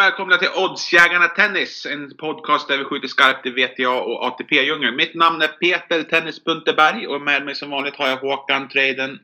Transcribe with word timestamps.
välkomna 0.00 0.36
till 0.36 0.48
Oddsjägarna 0.56 1.28
Tennis. 1.28 1.86
En 1.86 2.16
podcast 2.16 2.68
där 2.68 2.78
vi 2.78 2.84
skjuter 2.84 3.08
skarpt 3.08 3.46
i 3.46 3.50
VTA 3.50 3.90
och 3.90 4.24
ATP-djungeln. 4.26 4.96
Mitt 4.96 5.14
namn 5.14 5.42
är 5.42 5.48
Peter 5.48 6.02
Tennis 6.02 6.44
Bunteberg 6.44 7.06
och 7.06 7.20
med 7.20 7.44
mig 7.44 7.54
som 7.54 7.70
vanligt 7.70 7.96
har 7.96 8.08
jag 8.08 8.16
Håkan 8.16 8.68
Traden 8.68 9.18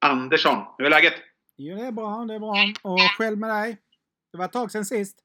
Andersson. 0.00 0.64
Hur 0.78 0.86
är 0.86 0.90
läget? 0.90 1.14
Jo, 1.56 1.76
det 1.76 1.86
är 1.86 1.92
bra. 1.92 2.24
Det 2.28 2.34
är 2.34 2.38
bra. 2.38 2.54
Och 2.82 3.00
själv 3.00 3.38
med 3.38 3.50
dig? 3.50 3.78
Det 4.32 4.38
var 4.38 4.44
ett 4.44 4.52
tag 4.52 4.70
sedan 4.70 4.84
sist. 4.84 5.18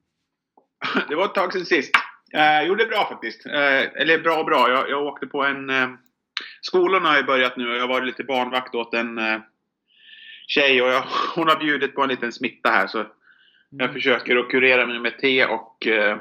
det 1.09 1.15
var 1.15 1.25
ett 1.25 1.35
tag 1.35 1.53
sedan 1.53 1.65
sist. 1.65 1.95
Eh, 2.33 2.63
jo, 2.63 2.75
det 2.75 2.83
är 2.83 2.87
bra 2.87 3.07
faktiskt. 3.09 3.45
Eh, 3.45 4.01
eller 4.01 4.19
bra 4.19 4.39
och 4.39 4.45
bra. 4.45 4.69
Jag, 4.69 4.89
jag 4.89 5.05
åkte 5.05 5.27
på 5.27 5.43
en... 5.43 5.69
Eh, 5.69 5.89
skolorna 6.61 7.09
har 7.09 7.17
ju 7.17 7.23
börjat 7.23 7.57
nu 7.57 7.69
och 7.69 7.75
jag 7.75 7.81
har 7.81 7.87
varit 7.87 8.07
lite 8.07 8.23
barnvakt 8.23 8.75
åt 8.75 8.93
en 8.93 9.17
eh, 9.17 9.39
tjej 10.47 10.81
och 10.81 10.89
jag, 10.89 11.03
hon 11.35 11.47
har 11.47 11.55
bjudit 11.55 11.95
på 11.95 12.01
en 12.01 12.09
liten 12.09 12.31
smitta 12.31 12.69
här 12.69 12.87
så 12.87 13.05
jag 13.79 13.93
försöker 13.93 14.35
att 14.35 14.49
kurera 14.49 14.85
mig 14.85 14.99
med 14.99 15.19
te 15.19 15.45
och 15.45 15.87
eh, 15.87 16.17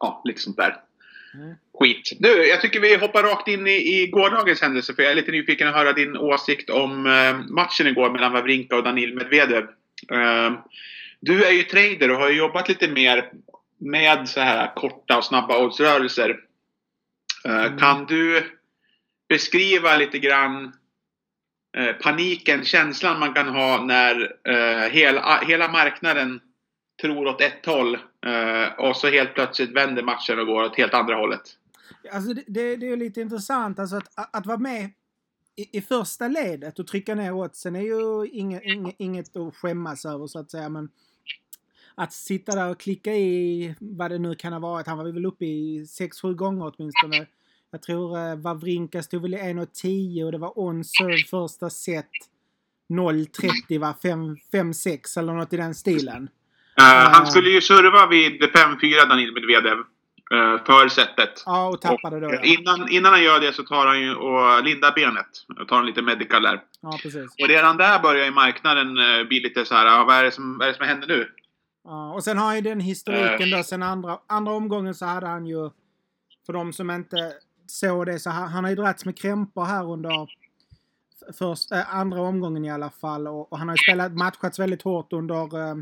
ja, 0.00 0.22
lite 0.24 0.40
sånt 0.40 0.56
där. 0.56 0.76
Mm. 1.34 1.54
Skit. 1.78 2.12
Nu, 2.20 2.28
jag 2.28 2.60
tycker 2.60 2.80
vi 2.80 2.96
hoppar 2.96 3.22
rakt 3.22 3.48
in 3.48 3.66
i, 3.66 3.70
i 3.72 4.06
gårdagens 4.06 4.62
händelse 4.62 4.94
för 4.94 5.02
jag 5.02 5.12
är 5.12 5.16
lite 5.16 5.32
nyfiken 5.32 5.68
att 5.68 5.74
höra 5.74 5.92
din 5.92 6.16
åsikt 6.16 6.70
om 6.70 7.06
eh, 7.06 7.38
matchen 7.50 7.86
igår 7.86 8.10
mellan 8.10 8.32
Wawrinka 8.32 8.76
och 8.76 8.82
Danil 8.82 9.14
Medvedev. 9.14 9.64
Eh, 10.10 10.52
du 11.20 11.44
är 11.44 11.50
ju 11.52 11.62
trader 11.62 12.10
och 12.10 12.16
har 12.16 12.30
ju 12.30 12.38
jobbat 12.38 12.68
lite 12.68 12.88
mer 12.88 13.30
med 13.78 14.28
så 14.28 14.40
här 14.40 14.74
korta 14.74 15.18
och 15.18 15.24
snabba 15.24 15.64
oddsrörelser. 15.64 16.30
Eh, 17.44 17.64
Mm. 17.64 17.78
Kan 17.78 18.06
du 18.06 18.42
beskriva 19.28 19.96
lite 19.96 20.18
grann 20.18 20.72
eh, 21.76 21.92
paniken, 21.92 22.64
känslan 22.64 23.20
man 23.20 23.34
kan 23.34 23.48
ha 23.48 23.84
när 23.84 24.36
eh, 24.48 24.90
hela, 24.90 25.40
hela 25.46 25.68
marknaden 25.68 26.40
tror 27.02 27.26
åt 27.26 27.40
ett 27.40 27.66
håll 27.66 27.94
eh, 28.26 28.78
och 28.78 28.96
så 28.96 29.08
helt 29.08 29.34
plötsligt 29.34 29.76
vänder 29.76 30.02
matchen 30.02 30.38
och 30.38 30.46
går 30.46 30.62
åt 30.62 30.76
helt 30.76 30.94
andra 30.94 31.14
hållet. 31.14 31.42
Alltså 32.12 32.34
det, 32.34 32.44
det, 32.46 32.76
det 32.76 32.86
är 32.86 32.90
ju 32.90 32.96
lite 32.96 33.20
intressant 33.20 33.78
alltså 33.78 33.96
att, 33.96 34.36
att 34.36 34.46
vara 34.46 34.58
med 34.58 34.90
i, 35.56 35.78
i 35.78 35.80
första 35.80 36.28
ledet 36.28 36.78
och 36.78 36.86
trycka 36.86 37.14
ner 37.14 37.32
oddsen 37.32 37.76
är 37.76 37.80
ju 37.80 38.26
inget, 38.26 38.62
inget, 38.64 38.94
inget 38.98 39.36
att 39.36 39.56
skämmas 39.56 40.04
över 40.04 40.26
så 40.26 40.38
att 40.38 40.50
säga. 40.50 40.68
Men 40.68 40.88
att 41.94 42.12
sitta 42.12 42.54
där 42.54 42.70
och 42.70 42.80
klicka 42.80 43.12
i 43.14 43.74
vad 43.78 44.10
det 44.10 44.18
nu 44.18 44.34
kan 44.34 44.52
ha 44.52 44.60
varit. 44.60 44.86
Han 44.86 44.98
var 44.98 45.04
väl 45.04 45.26
uppe 45.26 45.44
i 45.44 45.84
6-7 45.84 46.34
gånger 46.34 46.72
åtminstone. 46.76 47.26
Jag 47.72 47.82
tror 47.82 48.18
uh, 48.18 48.36
Wawrinka 48.36 49.02
stod 49.02 49.22
väl 49.22 49.34
i 49.34 49.38
1.10 49.38 50.24
och 50.24 50.32
det 50.32 50.38
var 50.38 50.58
on 50.58 50.84
serve 50.84 51.24
första 51.30 51.70
set. 51.70 52.06
0.30 52.92 53.78
va? 53.80 53.94
5-6 54.02 55.18
eller 55.18 55.32
något 55.32 55.52
i 55.52 55.56
den 55.56 55.74
stilen. 55.74 56.28
Eh, 56.78 56.84
Han 56.84 57.24
Ja. 57.24 57.26
skulle 57.26 57.50
ju 57.50 57.60
serva 57.60 58.06
vid 58.06 58.42
5-4 58.42 59.08
Danil 59.08 59.32
Medvedev 59.32 59.78
eh, 60.32 60.64
för 60.64 60.88
setet. 60.88 61.42
Ja, 61.46 61.68
och 61.68 61.80
tappade 61.80 62.20
då. 62.20 62.26
Och 62.26 62.34
Ja, 62.34 62.42
innan, 62.42 62.88
innan 62.88 63.12
han 63.12 63.22
gör 63.22 63.40
det 63.40 63.52
så 63.52 63.62
tar 63.62 63.86
han 63.86 64.00
ju 64.00 64.14
och 64.14 64.64
lindar 64.64 64.92
benet. 64.94 65.68
Tar 65.68 65.80
en 65.80 65.86
lite 65.86 66.02
medical 66.02 66.42
där. 66.42 66.60
ja 66.82 66.98
precis. 67.02 67.30
Och 67.42 67.48
redan 67.48 67.76
där 67.76 67.98
börjar 68.02 68.24
ju 68.24 68.30
marknaden 68.30 68.88
eh, 68.98 69.24
bli 69.28 69.40
lite 69.40 69.64
så 69.64 69.74
här, 69.74 70.04
vad 70.04 70.16
är 70.16 70.24
det 70.24 70.30
som, 70.30 70.58
vad 70.58 70.68
är 70.68 70.72
det 70.72 70.78
som 70.78 70.86
händer 70.86 71.08
nu? 71.08 71.28
Ja, 71.84 72.12
och 72.14 72.24
sen 72.24 72.38
har 72.38 72.54
ju 72.54 72.60
den 72.60 72.80
historiken 72.80 73.50
då. 73.50 73.62
Sen 73.62 73.82
andra, 73.82 74.18
andra 74.26 74.52
omgången 74.52 74.94
så 74.94 75.06
hade 75.06 75.26
han 75.26 75.46
ju, 75.46 75.70
för 76.46 76.52
de 76.52 76.72
som 76.72 76.90
inte 76.90 77.32
såg 77.72 78.06
det, 78.06 78.18
så 78.18 78.30
han, 78.30 78.48
han 78.48 78.64
har 78.64 78.70
ju 78.70 78.76
dragits 78.76 79.04
med 79.04 79.18
krämpor 79.18 79.64
här 79.64 79.92
under 79.92 80.28
först, 81.38 81.72
äh, 81.72 81.96
andra 81.96 82.20
omgången 82.20 82.64
i 82.64 82.70
alla 82.70 82.90
fall. 82.90 83.26
Och, 83.26 83.52
och 83.52 83.58
han 83.58 83.68
har 83.68 83.76
ju 83.76 83.82
spelat, 83.82 84.12
matchats 84.12 84.58
väldigt 84.58 84.82
hårt 84.82 85.12
under 85.12 85.58
eh, 85.58 85.76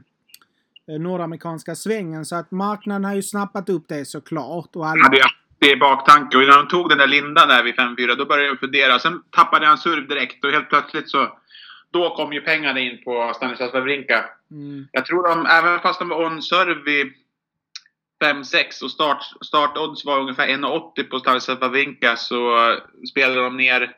nordamerikanska 0.98 1.74
svängen. 1.74 2.24
Så 2.24 2.36
att 2.36 2.50
marknaden 2.50 3.04
har 3.04 3.14
ju 3.14 3.22
snappat 3.22 3.68
upp 3.68 3.84
det 3.88 4.04
såklart. 4.04 4.76
Och 4.76 4.88
alla, 4.88 5.08
jag 5.12 5.30
det 5.60 5.72
i 5.72 5.76
baktanke. 5.76 6.36
Och 6.36 6.42
när 6.42 6.56
de 6.56 6.68
tog 6.68 6.88
den 6.88 6.98
där 6.98 7.06
lindan 7.06 7.48
där 7.48 7.62
vid 7.62 7.74
5-4, 7.74 8.16
då 8.16 8.24
började 8.24 8.48
jag 8.48 8.60
fundera. 8.60 8.98
Sen 8.98 9.22
tappade 9.30 9.66
han 9.66 9.78
serv 9.78 10.08
direkt 10.08 10.44
och 10.44 10.50
helt 10.50 10.68
plötsligt 10.68 11.10
så... 11.10 11.36
Då 11.92 12.16
kom 12.16 12.32
ju 12.32 12.40
pengarna 12.40 12.80
in 12.80 13.04
på 13.04 13.32
Stanislas 13.36 13.74
Wawrinka. 13.74 14.24
mm, 14.50 14.88
Jag 14.92 15.06
tror 15.06 15.28
de, 15.28 15.46
även 15.46 15.80
fast 15.80 15.98
de 15.98 16.08
var 16.08 16.26
on 16.26 16.42
serve 16.42 16.82
vid 16.84 17.12
5-6 18.24 18.82
och 18.84 18.90
start, 18.90 19.24
startodds 19.40 20.04
var 20.04 20.20
ungefär 20.20 20.48
1,80 20.48 21.02
på 21.02 21.18
Stanislas 21.18 21.60
Wawrinka 21.60 22.16
så 22.16 22.76
spelade 23.10 23.40
de 23.42 23.56
ner 23.56 23.92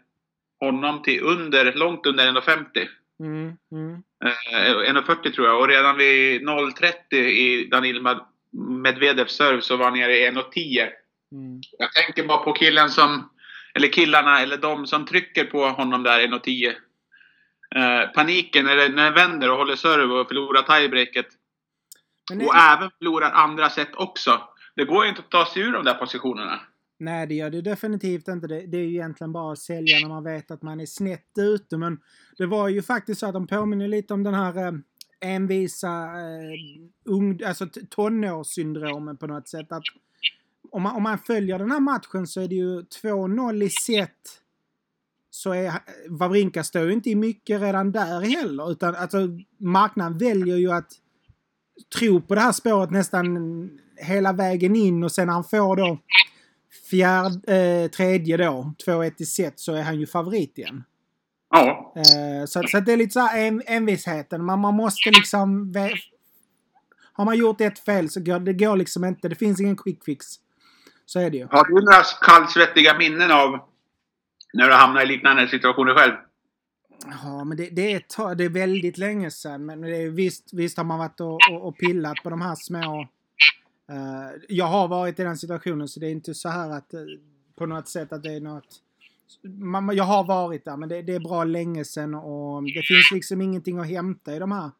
honom 0.60 1.02
till 1.02 1.20
under, 1.22 1.72
långt 1.72 2.06
under 2.06 2.32
1,50. 2.32 2.88
mm, 3.20 3.56
mm. 3.72 4.02
Eh, 4.24 4.92
1,40 4.92 5.32
tror 5.32 5.46
jag. 5.46 5.58
Och 5.60 5.68
redan 5.68 5.96
vid 5.96 6.42
0,30 6.42 7.14
i 7.16 7.68
Danil 7.70 8.02
Med- 8.02 8.24
Medvedevs 8.82 9.32
serve 9.36 9.60
så 9.62 9.76
var 9.76 9.84
han 9.84 9.94
nere 9.98 10.16
i 10.16 10.30
1,10. 10.30 10.88
Mm. 11.32 11.60
Jag 11.78 11.92
tänker 11.92 12.24
bara 12.24 12.38
på 12.38 12.52
killen 12.52 12.90
som, 12.90 13.30
eller 13.74 13.88
killarna, 13.88 14.40
eller 14.40 14.56
de 14.56 14.86
som 14.86 15.06
trycker 15.06 15.44
på 15.44 15.68
honom 15.68 16.02
där 16.02 16.20
1,10. 16.20 16.72
Eh, 17.76 18.08
paniken 18.14 18.64
när 18.64 18.76
det 18.76 19.10
vänder 19.10 19.50
och 19.50 19.56
håller 19.56 19.76
serve 19.76 20.14
och 20.14 20.28
förlorar 20.28 20.62
tiebreaket. 20.62 21.26
Och 22.40 22.56
även 22.56 22.90
förlorar 22.98 23.30
andra 23.30 23.70
set 23.70 23.94
också. 23.94 24.40
Det 24.76 24.84
går 24.84 25.04
ju 25.04 25.10
inte 25.10 25.22
att 25.22 25.30
ta 25.30 25.46
sig 25.46 25.62
ur 25.62 25.72
de 25.72 25.84
där 25.84 25.94
positionerna. 25.94 26.60
Nej, 26.98 27.26
det 27.26 27.34
gör 27.34 27.50
det 27.50 27.62
definitivt 27.62 28.28
inte. 28.28 28.46
Det, 28.46 28.66
det 28.66 28.76
är 28.76 28.82
ju 28.82 28.90
egentligen 28.90 29.32
bara 29.32 29.52
att 29.52 29.58
sälja 29.58 29.98
när 30.00 30.08
man 30.08 30.24
vet 30.24 30.50
att 30.50 30.62
man 30.62 30.80
är 30.80 30.86
snett 30.86 31.38
ute. 31.38 31.76
Men 31.76 32.00
det 32.38 32.46
var 32.46 32.68
ju 32.68 32.82
faktiskt 32.82 33.20
så 33.20 33.26
att 33.26 33.32
de 33.32 33.46
påminner 33.46 33.88
lite 33.88 34.14
om 34.14 34.22
den 34.22 34.34
här 34.34 34.66
eh, 34.66 34.72
envisa 35.20 35.88
eh, 35.88 36.58
ung, 37.04 37.40
alltså 37.44 37.66
tonårssyndromen 37.90 39.16
på 39.16 39.26
något 39.26 39.48
sätt. 39.48 39.72
Att 39.72 39.82
om, 40.70 40.82
man, 40.82 40.96
om 40.96 41.02
man 41.02 41.18
följer 41.18 41.58
den 41.58 41.70
här 41.70 41.80
matchen 41.80 42.26
så 42.26 42.40
är 42.40 42.48
det 42.48 42.54
ju 42.54 42.80
2-0 42.80 43.62
i 43.62 43.70
set. 43.70 44.42
Så 45.30 45.52
är 45.52 45.72
Wawrinka 46.08 46.64
står 46.64 46.82
ju 46.82 46.92
inte 46.92 47.10
i 47.10 47.14
mycket 47.14 47.60
redan 47.60 47.92
där 47.92 48.20
heller. 48.20 48.70
Utan 48.70 48.94
alltså 48.94 49.18
marknaden 49.58 50.18
väljer 50.18 50.56
ju 50.56 50.72
att 50.72 50.92
tro 51.98 52.20
på 52.20 52.34
det 52.34 52.40
här 52.40 52.52
spåret 52.52 52.90
nästan 52.90 53.70
hela 53.96 54.32
vägen 54.32 54.76
in 54.76 55.04
och 55.04 55.12
sen 55.12 55.26
när 55.26 55.34
han 55.34 55.44
får 55.44 55.76
då 55.76 55.98
fjärde, 56.90 57.56
eh, 57.56 57.90
tredje 57.90 58.36
då, 58.36 58.74
2-1 58.86 59.12
i 59.18 59.26
set, 59.26 59.60
så 59.60 59.74
är 59.74 59.82
han 59.82 60.00
ju 60.00 60.06
favorit 60.06 60.58
igen. 60.58 60.84
Ja. 61.50 61.94
Eh, 61.96 62.46
så, 62.46 62.62
så 62.62 62.80
det 62.80 62.92
är 62.92 62.96
lite 62.96 63.12
så 63.12 63.20
här 63.20 63.46
en, 63.46 63.62
envisheten. 63.66 64.44
Man, 64.44 64.60
man 64.60 64.74
måste 64.74 65.10
liksom... 65.10 65.74
Har 67.14 67.24
man 67.24 67.36
gjort 67.36 67.60
ett 67.60 67.78
fel 67.78 68.10
så 68.10 68.20
går 68.20 68.40
det 68.40 68.52
går 68.52 68.76
liksom 68.76 69.04
inte. 69.04 69.28
Det 69.28 69.34
finns 69.34 69.60
ingen 69.60 69.76
quick 69.76 70.04
fix. 70.04 70.26
Så 71.06 71.20
är 71.20 71.30
det 71.30 71.36
ju. 71.36 71.46
Har 71.50 71.64
du 71.64 71.74
några 71.74 72.02
kallsvettiga 72.22 72.98
minnen 72.98 73.30
av 73.30 73.58
när 74.54 74.68
du 74.68 74.74
hamnar 74.74 75.02
i 75.02 75.06
liknande 75.06 75.48
situationer 75.48 75.94
själv? 75.94 76.12
Ja, 77.06 77.44
men 77.44 77.56
det, 77.56 77.68
det, 77.70 77.92
är, 77.92 77.96
ett 77.96 78.38
det 78.38 78.44
är 78.44 78.48
väldigt 78.48 78.98
länge 78.98 79.30
sedan. 79.30 79.66
Men 79.66 79.80
det 79.80 79.96
är, 79.96 80.08
visst, 80.10 80.52
visst 80.52 80.76
har 80.76 80.84
man 80.84 80.98
varit 80.98 81.20
och, 81.20 81.38
och, 81.50 81.68
och 81.68 81.78
pillat 81.78 82.16
på 82.22 82.30
de 82.30 82.40
här 82.40 82.54
små... 82.54 83.08
Uh, 83.92 84.42
jag 84.48 84.64
har 84.64 84.88
varit 84.88 85.20
i 85.20 85.22
den 85.22 85.36
situationen 85.36 85.88
så 85.88 86.00
det 86.00 86.06
är 86.06 86.10
inte 86.10 86.34
så 86.34 86.48
här 86.48 86.70
att 86.70 86.94
eh, 86.94 87.00
på 87.58 87.66
något 87.66 87.88
sätt 87.88 88.12
att 88.12 88.22
det 88.22 88.32
är 88.32 88.40
något... 88.40 88.80
Man, 89.42 89.96
jag 89.96 90.04
har 90.04 90.24
varit 90.24 90.64
där 90.64 90.76
men 90.76 90.88
det, 90.88 91.02
det 91.02 91.14
är 91.14 91.20
bra 91.20 91.44
länge 91.44 91.84
sedan 91.84 92.14
och 92.14 92.62
det 92.62 92.82
finns 92.82 93.10
liksom 93.12 93.40
ingenting 93.40 93.78
att 93.78 93.88
hämta 93.88 94.36
i 94.36 94.38
de 94.38 94.52
här 94.52 94.70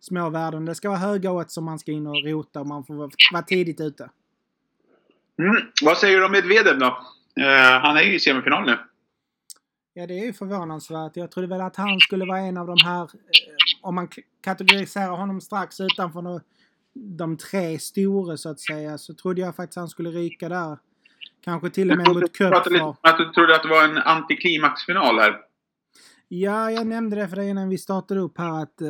små 0.00 0.30
värden. 0.30 0.64
Det 0.64 0.74
ska 0.74 0.88
vara 0.88 0.98
höga 0.98 1.32
odds 1.32 1.54
som 1.54 1.64
man 1.64 1.78
ska 1.78 1.92
in 1.92 2.06
och 2.06 2.24
rota 2.24 2.60
och 2.60 2.66
man 2.66 2.84
får 2.84 2.94
vara- 2.94 3.10
vara 3.32 3.42
tidigt 3.42 3.80
ute. 3.80 4.10
Mm. 5.38 5.56
Vad 5.82 5.98
säger 5.98 6.18
du 6.18 6.24
om 6.24 6.32
Medvedev 6.32 6.78
då? 6.78 6.86
Uh, 7.40 7.80
han 7.82 7.96
är 7.96 8.02
ju 8.02 8.14
i 8.14 8.20
semifinal 8.20 8.66
nu. 8.66 8.78
Ja, 9.98 10.06
det 10.06 10.14
är 10.14 10.24
ju 10.24 10.32
förvånansvärt. 10.32 11.16
Jag 11.16 11.30
trodde 11.30 11.48
väl 11.48 11.60
att 11.60 11.76
han 11.76 12.00
skulle 12.00 12.24
vara 12.24 12.38
en 12.38 12.56
av 12.56 12.66
de 12.66 12.76
här, 12.84 13.02
eh, 13.02 13.08
om 13.82 13.94
man 13.94 14.08
kategoriserar 14.40 15.16
honom 15.16 15.40
strax 15.40 15.80
utanför 15.80 16.40
de, 16.94 17.36
tre 17.36 17.78
stora 17.78 18.36
så 18.36 18.48
att 18.48 18.60
säga, 18.60 18.98
så 18.98 19.14
trodde 19.14 19.40
jag 19.40 19.56
faktiskt 19.56 19.76
han 19.76 19.88
skulle 19.88 20.10
ryka 20.10 20.48
där. 20.48 20.78
Kanske 21.44 21.70
till 21.70 21.90
och 21.90 21.96
med 21.96 22.08
mot 22.08 22.36
Köpfer. 22.36 22.94
att 23.00 23.18
du 23.18 23.32
trodde 23.32 23.56
att 23.56 23.62
det 23.62 23.68
var 23.68 23.84
en 23.84 23.98
antiklimaxfinal 23.98 25.18
här. 25.18 25.36
Ja, 26.28 26.70
jag 26.70 26.86
nämnde 26.86 27.16
det 27.16 27.28
för 27.28 27.36
dig 27.36 27.48
innan 27.48 27.68
vi 27.68 27.78
startade 27.78 28.20
upp 28.20 28.38
här 28.38 28.62
att 28.62 28.80
eh, 28.80 28.88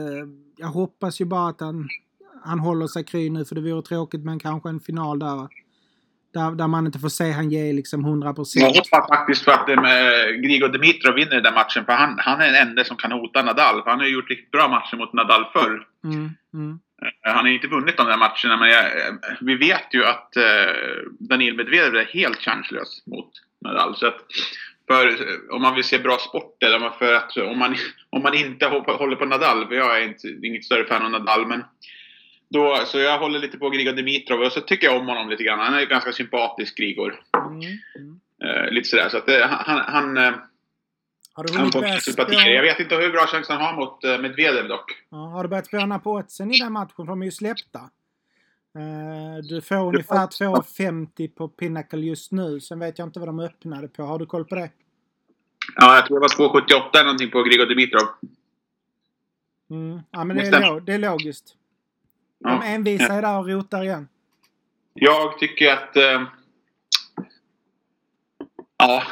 jag 0.56 0.69
hoppas 0.69 1.20
ju 1.20 1.25
bara 1.25 1.49
att 1.49 1.61
han, 1.61 1.88
han 2.43 2.58
håller 2.58 2.87
sig 2.87 3.05
kry 3.05 3.31
nu 3.31 3.44
för 3.44 3.55
det 3.55 3.61
vore 3.61 3.82
tråkigt 3.82 4.25
med 4.25 4.32
en, 4.32 4.38
kanske 4.38 4.69
en 4.69 4.81
final 4.81 5.19
där. 5.19 5.49
Där, 6.38 6.50
där 6.50 6.68
man 6.68 6.86
inte 6.86 6.98
får 6.98 7.08
se 7.08 7.30
han 7.30 7.50
ge 7.50 7.72
liksom 7.72 8.04
100 8.04 8.28
Jag 8.28 8.36
procent. 8.36 8.76
hoppas 8.76 9.08
faktiskt 9.08 9.44
för 9.44 9.52
att 9.52 9.68
eh, 9.68 9.76
Grigor 10.44 10.68
Dimitrov 10.68 11.14
vinner 11.14 11.30
den 11.30 11.42
där 11.42 11.52
matchen. 11.52 11.84
För 11.84 11.92
han, 11.92 12.18
han 12.18 12.40
är 12.40 12.46
den 12.52 12.68
enda 12.68 12.84
som 12.84 12.96
kan 12.96 13.12
hota 13.12 13.42
Nadal. 13.42 13.82
För 13.82 13.90
han 13.90 14.00
har 14.00 14.06
ju 14.06 14.12
gjort 14.14 14.30
riktigt 14.30 14.50
bra 14.50 14.68
matcher 14.68 14.96
mot 14.96 15.12
Nadal 15.12 15.44
förr. 15.52 15.82
Mm, 16.04 16.30
mm. 16.54 16.78
Eh, 17.02 17.32
Han 17.34 17.44
har 17.44 17.52
inte 17.52 17.68
vunnit 17.68 17.96
de 17.96 18.06
där 18.06 18.16
matcherna, 18.16 18.56
men 18.60 18.68
jag, 18.68 18.84
eh, 18.84 19.12
vi 19.40 19.54
vet 19.56 19.94
ju 19.94 20.04
att 20.04 20.36
eh, 20.36 20.42
Daniil 21.20 21.56
Medvedev 21.56 21.94
är 21.96 22.04
helt 22.04 22.38
chanslös 22.38 23.02
mot 23.06 23.30
Nadal. 23.64 23.96
Så 23.96 24.06
att 24.06 24.16
för, 24.88 25.06
eh, 25.08 25.54
om 25.56 25.62
man 25.62 25.74
vill 25.74 25.84
se 25.84 25.98
bra 25.98 26.16
sport, 26.18 26.62
eller 26.62 26.76
om 26.76 26.82
man- 26.82 26.98
för 26.98 27.14
att, 27.14 27.36
om, 27.36 27.58
man, 27.58 27.76
om 28.10 28.22
man 28.22 28.34
inte 28.34 28.66
håller 28.66 29.16
på 29.16 29.24
Nadal, 29.24 29.66
för 29.68 29.74
jag 29.74 29.98
är 30.02 30.04
inte, 30.08 30.28
inget 30.46 30.64
större 30.64 30.84
fan 30.84 31.04
av 31.04 31.10
Nadal, 31.10 31.46
men 31.46 31.64
då, 32.48 32.82
så 32.87 32.98
jag 32.98 33.19
håller 33.19 33.38
lite 33.38 33.58
på 33.58 33.70
Grigor 33.70 33.93
Dimitrov 33.93 34.40
och 34.40 34.52
så 34.52 34.60
tycker 34.60 34.87
jag 34.87 35.00
om 35.00 35.06
honom 35.06 35.28
lite 35.31 35.43
grann. 35.43 35.58
Han 35.58 35.75
är 35.75 35.87
ganska 35.87 36.12
sympatisk, 36.12 36.78
Grigor. 36.78 37.20
Mm. 37.37 37.60
Mm. 37.96 38.20
Eh, 38.44 38.70
lite 38.70 38.88
sådär. 38.88 39.08
Så 39.08 39.16
att 39.19 39.26
det, 39.26 39.46
han, 39.50 39.81
han, 39.94 40.16
eh, 40.16 40.34
Har 41.32 41.44
du 41.44 41.58
han 41.58 41.72
får 41.72 42.00
sympatier. 42.00 42.54
Jag 42.54 42.62
vet 42.62 42.81
inte 42.81 42.96
hur 42.96 43.10
bra 43.10 43.26
chans 43.26 43.48
han 43.48 43.60
har 43.60 43.76
mot 43.76 44.04
eh, 44.04 44.19
Medvedev 44.19 44.69
dock. 44.69 44.93
ja, 45.10 45.16
har 45.16 45.43
du 45.43 45.48
börjat 45.48 45.66
spåna 45.66 45.98
på 45.98 46.12
oddsen 46.12 46.54
i 46.54 46.58
den 46.58 46.72
matchen? 46.72 47.06
De 47.06 47.20
är 47.22 47.25
ju 47.26 47.32
släppta. 47.32 47.78
Eh, 48.78 49.44
Du 49.48 49.60
får 49.60 49.76
ungefär 49.76 50.26
2,50 50.26 51.28
på 51.28 51.48
Pinnacle 51.48 52.00
just 52.00 52.32
nu. 52.32 52.60
Sen 52.60 52.78
vet 52.78 52.98
jag 52.98 53.08
inte 53.08 53.19
vad 53.20 53.28
de 53.28 53.40
öppnade 53.40 53.88
på. 53.88 54.02
Har 54.02 54.19
du 54.19 54.26
koll 54.26 54.44
på 54.44 54.54
det? 54.54 54.70
Ja, 55.76 55.94
jag 55.94 56.06
tror 56.06 56.16
det 56.16 56.20
var 56.20 56.60
2,78 56.60 56.90
eller 56.94 57.04
någonting 57.04 57.31
på 57.31 57.43
Grigor 57.43 57.66
Dimitrov. 57.66 58.08
Mm. 59.70 60.00
Ja, 60.10 60.25
men 60.25 60.37
det 60.37 60.43
är, 60.43 60.81
det 60.81 60.93
är 60.94 60.98
logiskt. 60.98 61.54
De 62.44 62.62
envisa 62.62 63.12
är 63.12 63.22
där 63.22 63.38
och 63.38 63.48
rotar 63.48 63.82
igen. 63.82 64.08
Jag 64.94 65.38
tycker 65.38 65.72
att... 65.72 65.96
Eh, 65.96 66.22
ja, 68.78 69.02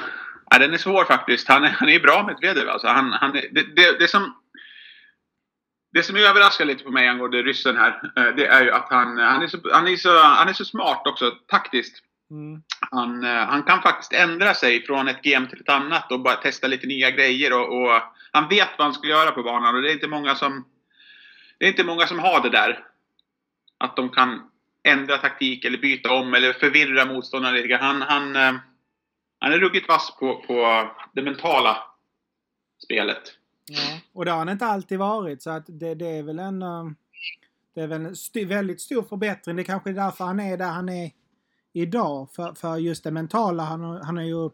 ja, 0.50 0.58
den 0.58 0.74
är 0.74 0.78
svår 0.78 1.04
faktiskt. 1.04 1.48
Han 1.48 1.64
är, 1.64 1.68
han 1.68 1.88
är 1.88 2.00
bra 2.00 2.22
med 2.22 2.36
Medvedev. 2.42 2.68
Alltså, 2.68 2.88
han, 2.88 3.12
han 3.12 3.36
är, 3.36 3.48
det, 3.50 3.62
det, 3.76 3.98
det, 3.98 4.08
som, 4.08 4.34
det 5.92 6.02
som 6.02 6.16
överraskar 6.16 6.64
lite 6.64 6.84
på 6.84 6.90
mig 6.90 7.08
angående 7.08 7.42
ryssen 7.42 7.76
här, 7.76 8.12
eh, 8.16 8.34
det 8.36 8.46
är 8.46 8.64
ju 8.64 8.70
att 8.70 8.86
han, 8.90 9.18
han, 9.18 9.42
är 9.42 9.46
så, 9.46 9.58
han, 9.72 9.88
är 9.88 9.96
så, 9.96 10.18
han 10.22 10.48
är 10.48 10.52
så 10.52 10.64
smart 10.64 11.06
också 11.06 11.30
taktiskt. 11.30 12.02
Mm. 12.30 12.62
Han, 12.90 13.24
eh, 13.24 13.46
han 13.46 13.62
kan 13.62 13.82
faktiskt 13.82 14.12
ändra 14.12 14.54
sig 14.54 14.86
från 14.86 15.08
ett 15.08 15.22
game 15.22 15.46
till 15.46 15.60
ett 15.60 15.68
annat 15.68 16.12
och 16.12 16.20
bara 16.20 16.36
testa 16.36 16.66
lite 16.66 16.86
nya 16.86 17.10
grejer. 17.10 17.52
Och, 17.52 17.82
och 17.82 18.02
han 18.32 18.48
vet 18.48 18.68
vad 18.78 18.86
han 18.86 18.94
ska 18.94 19.08
göra 19.08 19.30
på 19.30 19.42
banan 19.42 19.74
och 19.74 19.82
det 19.82 19.90
är 19.90 19.94
inte 19.94 20.08
många 20.08 20.34
som 20.34 20.64
det 21.58 21.64
är 21.64 21.68
inte 21.68 21.84
många 21.84 22.06
som 22.06 22.18
har 22.18 22.42
det 22.42 22.50
där. 22.50 22.84
Att 23.78 23.96
de 23.96 24.08
kan 24.08 24.50
ändra 24.88 25.18
taktik 25.18 25.64
eller 25.64 25.78
byta 25.78 26.12
om 26.12 26.34
eller 26.34 26.52
förvirra 26.52 27.04
motståndaren 27.04 27.54
lite 27.54 27.68
grann. 27.68 27.80
Han, 27.80 28.02
han, 28.02 28.36
eh, 28.36 28.60
han 29.38 29.52
är 29.52 29.58
ruggigt 29.58 29.88
vass 29.88 30.16
på, 30.20 30.44
på 30.46 30.88
det 31.14 31.22
mentala 31.22 31.76
spelet. 32.84 33.22
Ja. 33.66 33.98
Och 34.12 34.24
det 34.24 34.30
har 34.30 34.38
han 34.38 34.48
inte 34.48 34.66
alltid 34.66 34.98
varit. 34.98 35.42
Så 35.42 35.50
att 35.50 35.64
det, 35.66 35.94
det 35.94 36.06
är 36.06 36.22
väl 36.22 36.38
en... 36.38 36.62
Eh, 36.62 36.84
det 37.74 37.80
är 37.80 37.86
väl 37.86 38.00
en 38.06 38.12
st- 38.12 38.44
väldigt 38.44 38.80
stor 38.80 39.02
förbättring. 39.02 39.56
Det 39.56 39.64
kanske 39.64 39.90
är 39.90 39.94
därför 39.94 40.24
han 40.24 40.40
är 40.40 40.56
där 40.56 40.70
han 40.70 40.88
är 40.88 41.10
idag. 41.72 42.28
För, 42.32 42.54
för 42.54 42.76
just 42.76 43.04
det 43.04 43.10
mentala. 43.10 43.62
Han, 43.62 43.80
han 44.02 44.18
är 44.18 44.22
ju... 44.22 44.50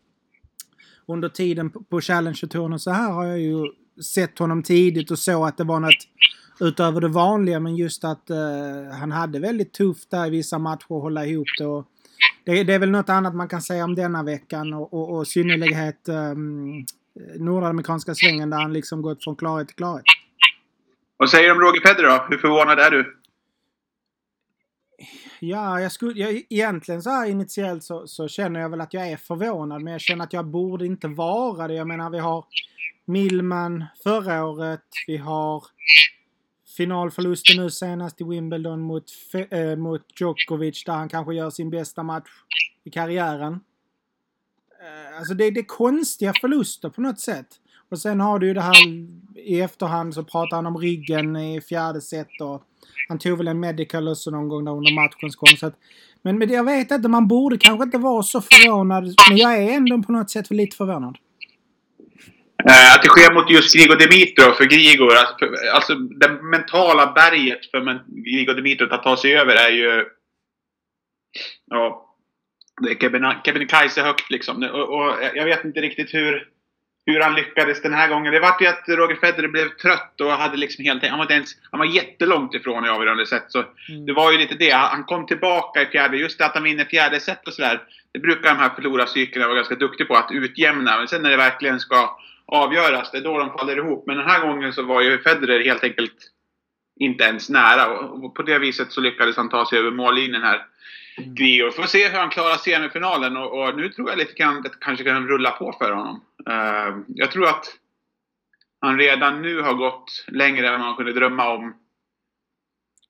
Under 1.06 1.28
tiden 1.28 1.70
på- 1.70 1.82
på 1.82 2.00
Challenger-touren 2.00 2.72
och 2.72 2.80
så 2.80 2.90
här 2.90 3.12
har 3.12 3.24
jag 3.24 3.38
ju 3.38 3.66
sett 4.02 4.38
honom 4.38 4.62
tidigt 4.62 5.10
och 5.10 5.18
så 5.18 5.44
att 5.44 5.56
det 5.56 5.64
var 5.64 5.80
något 5.80 6.08
utöver 6.60 7.00
det 7.00 7.08
vanliga. 7.08 7.60
Men 7.60 7.76
just 7.76 8.04
att 8.04 8.30
eh, 8.30 8.98
han 9.00 9.12
hade 9.12 9.38
väldigt 9.38 9.72
tufft 9.72 10.10
där 10.10 10.26
i 10.26 10.30
vissa 10.30 10.58
matcher 10.58 10.96
att 10.96 11.02
hålla 11.02 11.26
ihop 11.26 11.48
det. 11.58 11.66
Och 11.66 11.86
det, 12.44 12.64
det 12.64 12.74
är 12.74 12.78
väl 12.78 12.90
något 12.90 13.08
annat 13.08 13.34
man 13.34 13.48
kan 13.48 13.62
säga 13.62 13.84
om 13.84 13.94
denna 13.94 14.22
veckan 14.22 14.74
och, 14.74 14.94
och, 14.94 15.16
och 15.16 15.26
synnerlighet 15.26 16.08
um, 16.08 16.84
nordamerikanska 17.38 18.14
svängen 18.14 18.50
där 18.50 18.58
han 18.58 18.72
liksom 18.72 19.02
gått 19.02 19.24
från 19.24 19.36
klarhet 19.36 19.68
till 19.68 19.76
klarhet. 19.76 20.04
Vad 21.16 21.30
säger 21.30 21.44
du 21.44 21.52
om 21.52 21.60
Roger 21.60 21.80
Federer 21.80 22.08
då? 22.08 22.26
Hur 22.28 22.38
förvånad 22.38 22.78
är 22.78 22.90
du? 22.90 23.16
Ja, 25.40 25.80
jag 25.80 25.92
skulle, 25.92 26.20
jag, 26.20 26.42
egentligen 26.50 27.02
så 27.02 27.10
här 27.10 27.26
initiellt 27.26 27.84
så, 27.84 28.06
så 28.06 28.28
känner 28.28 28.60
jag 28.60 28.68
väl 28.68 28.80
att 28.80 28.94
jag 28.94 29.10
är 29.10 29.16
förvånad. 29.16 29.82
Men 29.82 29.92
jag 29.92 30.00
känner 30.00 30.24
att 30.24 30.32
jag 30.32 30.46
borde 30.46 30.86
inte 30.86 31.08
vara 31.08 31.68
det. 31.68 31.74
Jag 31.74 31.86
menar 31.86 32.10
vi 32.10 32.18
har 32.18 32.44
Millman 33.04 33.84
förra 34.02 34.44
året. 34.46 34.84
Vi 35.06 35.16
har 35.16 35.64
finalförlusten 36.76 37.56
nu 37.56 37.70
senast 37.70 38.20
i 38.20 38.24
Wimbledon 38.24 38.80
mot, 38.80 39.04
äh, 39.50 39.76
mot 39.76 40.02
Djokovic 40.20 40.84
där 40.84 40.92
han 40.92 41.08
kanske 41.08 41.34
gör 41.34 41.50
sin 41.50 41.70
bästa 41.70 42.02
match 42.02 42.30
i 42.84 42.90
karriären. 42.90 43.52
Äh, 43.52 45.18
alltså 45.18 45.34
det, 45.34 45.50
det 45.50 45.60
är 45.60 45.64
konstiga 45.64 46.32
förluster 46.40 46.88
på 46.88 47.00
något 47.00 47.20
sätt. 47.20 47.46
Och 47.90 47.98
sen 47.98 48.20
har 48.20 48.38
du 48.38 48.46
ju 48.46 48.54
det 48.54 48.60
här 48.60 48.74
i 49.36 49.60
efterhand 49.60 50.14
så 50.14 50.24
pratar 50.24 50.56
han 50.56 50.66
om 50.66 50.78
ryggen 50.78 51.36
i 51.36 51.60
fjärde 51.60 52.00
set 52.00 52.40
och 52.40 52.62
han 53.08 53.18
tog 53.18 53.38
väl 53.38 53.48
en 53.48 53.60
medical 53.60 54.08
också 54.08 54.30
någon 54.30 54.48
gång 54.48 54.64
där 54.64 54.72
under 54.72 54.94
matchens 54.94 55.36
gång. 55.36 55.56
Så 55.56 55.66
att, 55.66 55.74
men, 56.22 56.38
men 56.38 56.48
jag 56.48 56.64
vet 56.64 56.90
inte, 56.90 57.08
man 57.08 57.28
borde 57.28 57.58
kanske 57.58 57.84
inte 57.84 57.98
vara 57.98 58.22
så 58.22 58.40
förvånad. 58.40 59.14
Men 59.28 59.38
jag 59.38 59.62
är 59.62 59.70
ändå 59.72 60.02
på 60.02 60.12
något 60.12 60.30
sätt 60.30 60.50
lite 60.50 60.76
förvånad. 60.76 61.18
Eh, 62.68 62.94
att 62.94 63.02
det 63.02 63.08
sker 63.08 63.34
mot 63.34 63.50
just 63.50 63.74
Grigor 63.76 63.96
Dimitrov 63.96 64.52
för 64.52 64.64
Grigor. 64.64 65.14
Alltså, 65.14 65.36
för, 65.38 65.68
alltså 65.74 65.94
det 65.94 66.28
mentala 66.28 67.12
berget 67.12 67.70
för 67.70 67.80
Grigor 68.24 68.54
Dimitrov 68.54 68.92
att 68.92 69.02
ta 69.02 69.16
sig 69.16 69.36
över 69.36 69.56
är 69.56 69.70
ju... 69.70 70.04
Ja. 71.70 72.06
Det 72.82 72.90
är 72.90 73.42
Kebnekaise 73.44 74.02
högt 74.02 74.30
liksom. 74.30 74.62
Och, 74.62 74.88
och 74.94 75.14
jag 75.34 75.44
vet 75.44 75.64
inte 75.64 75.80
riktigt 75.80 76.14
hur, 76.14 76.48
hur 77.06 77.20
han 77.20 77.34
lyckades 77.34 77.82
den 77.82 77.94
här 77.94 78.08
gången. 78.08 78.32
Det 78.32 78.40
vart 78.40 78.62
ju 78.62 78.66
att 78.66 78.84
Roger 78.88 79.16
Federer 79.16 79.48
blev 79.48 79.68
trött 79.68 80.20
och 80.20 80.30
hade 80.30 80.56
liksom 80.56 80.84
helt... 80.84 81.06
Han 81.06 81.18
var, 81.18 81.24
inte 81.24 81.34
ens, 81.34 81.50
han 81.70 81.78
var 81.78 81.86
jättelångt 81.86 82.54
ifrån 82.54 82.86
i 82.86 82.88
avgörande 82.88 83.26
set. 83.26 83.44
Så 83.48 83.58
Mm. 83.88 84.06
det 84.06 84.12
var 84.12 84.32
ju 84.32 84.38
lite 84.38 84.54
det. 84.54 84.70
Han 84.70 85.04
kom 85.04 85.26
tillbaka 85.26 85.82
i 85.82 85.86
fjärde. 85.86 86.16
Just 86.16 86.38
det 86.38 86.46
att 86.46 86.54
han 86.54 86.62
vinner 86.64 86.84
fjärde 86.84 87.20
set 87.20 87.46
och 87.46 87.52
sådär. 87.54 87.80
Det 88.12 88.18
brukar 88.18 88.48
de 88.48 88.58
här 88.58 88.70
förlorarcyklerna 88.74 89.46
vara 89.46 89.56
ganska 89.56 89.74
duktiga 89.74 90.06
på. 90.06 90.16
Att 90.16 90.32
utjämna. 90.32 90.96
Men 90.98 91.08
sen 91.08 91.22
när 91.22 91.30
det 91.30 91.36
verkligen 91.36 91.80
ska 91.80 92.18
avgöras, 92.50 93.10
det 93.10 93.18
är 93.18 93.22
då 93.22 93.38
de 93.38 93.50
faller 93.58 93.76
ihop. 93.76 94.06
Men 94.06 94.16
den 94.16 94.26
här 94.26 94.46
gången 94.46 94.72
så 94.72 94.82
var 94.82 95.00
ju 95.02 95.18
Federer 95.18 95.64
helt 95.64 95.84
enkelt 95.84 96.14
inte 97.00 97.24
ens 97.24 97.50
nära. 97.50 97.98
Och 97.98 98.34
på 98.34 98.42
det 98.42 98.58
viset 98.58 98.92
så 98.92 99.00
lyckades 99.00 99.36
han 99.36 99.48
ta 99.48 99.66
sig 99.66 99.78
över 99.78 99.90
mållinjen 99.90 100.42
här. 100.42 100.66
Mm. 101.18 101.34
Grigor. 101.34 101.70
Får 101.70 101.82
se 101.82 102.08
hur 102.08 102.18
han 102.18 102.30
klarar 102.30 102.56
semifinalen. 102.56 103.36
Och, 103.36 103.62
och 103.62 103.76
nu 103.76 103.88
tror 103.88 104.08
jag 104.08 104.18
lite 104.18 104.32
grann 104.32 104.56
att 104.56 104.62
det 104.62 104.70
kanske 104.80 105.04
kan 105.04 105.28
rulla 105.28 105.50
på 105.50 105.72
för 105.78 105.90
honom. 105.92 106.20
Eh, 106.48 106.96
jag 107.08 107.30
tror 107.30 107.48
att 107.48 107.64
han 108.80 108.98
redan 108.98 109.42
nu 109.42 109.60
har 109.60 109.74
gått 109.74 110.24
längre 110.28 110.68
än 110.74 110.80
man 110.80 110.96
kunde 110.96 111.12
drömma 111.12 111.48
om. 111.54 111.74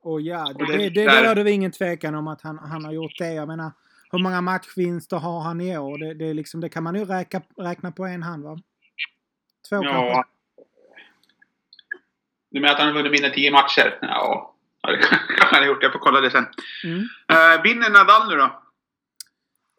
Och 0.02 0.20
ja, 0.20 0.44
det, 0.58 0.64
Och 0.64 0.70
det- 0.70 0.76
det, 0.76 0.88
det, 0.88 1.04
där- 1.04 1.34
det 1.34 1.42
väl 1.44 1.52
ingen 1.52 1.72
tvekan 1.72 2.14
om 2.14 2.28
att 2.28 2.42
han, 2.42 2.58
han 2.58 2.84
har 2.84 2.92
gjort 2.92 3.18
det. 3.18 3.32
Jag 3.34 3.48
menar, 3.48 3.72
hur 4.12 4.18
många 4.18 4.40
matchvinster 4.40 5.16
har 5.16 5.40
han 5.40 5.60
i 5.60 5.78
år? 5.78 5.98
Det, 5.98 6.14
det, 6.14 6.34
liksom, 6.34 6.60
det 6.60 6.68
kan 6.68 6.82
man 6.82 6.94
ju 6.94 7.04
räkna, 7.04 7.40
räkna 7.56 7.92
på 7.92 8.04
en 8.04 8.22
hand 8.22 8.44
va? 8.44 8.58
Två 9.70 9.82
kanske? 9.82 9.96
Ja. 9.96 10.24
Du 12.50 12.60
menar 12.60 12.74
att 12.74 12.78
han 12.78 12.88
har 12.88 12.94
vunnit 12.94 13.12
mindre 13.12 13.28
än 13.28 13.34
10 13.34 13.50
matcher? 13.50 13.98
Ja, 14.02 14.54
det 14.82 14.96
kanske 14.96 15.44
han 15.54 15.62
har 15.62 15.66
gjort. 15.66 15.82
Jag 15.82 15.92
får 15.92 15.98
kolla 15.98 16.20
det 16.20 16.30
sen. 16.30 16.46
Mm. 16.84 16.98
Uh, 16.98 17.62
vinner 17.62 17.90
Nadal 17.90 18.28
nu 18.28 18.36
då? 18.36 18.62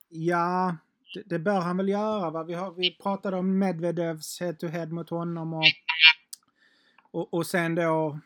Ja, 0.10 0.76
det, 1.14 1.24
det 1.26 1.40
bör 1.40 1.62
han 1.62 1.78
väl 1.78 1.90
göra. 1.90 2.30
Va? 2.30 2.44
Vi, 2.44 2.54
har, 2.54 2.72
vi 2.72 2.98
pratade 3.04 3.38
om 3.38 3.60
Medvedevs 3.60 4.40
head-to-head 4.40 4.86
mot 4.86 5.10
honom 5.10 5.54
och, 5.54 5.64
och, 7.12 7.34
och 7.34 7.46
sen 7.46 7.76
då... 7.76 8.20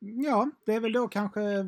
Ja, 0.00 0.50
det 0.66 0.74
är 0.74 0.80
väl 0.80 0.92
då 0.92 1.08
kanske 1.08 1.40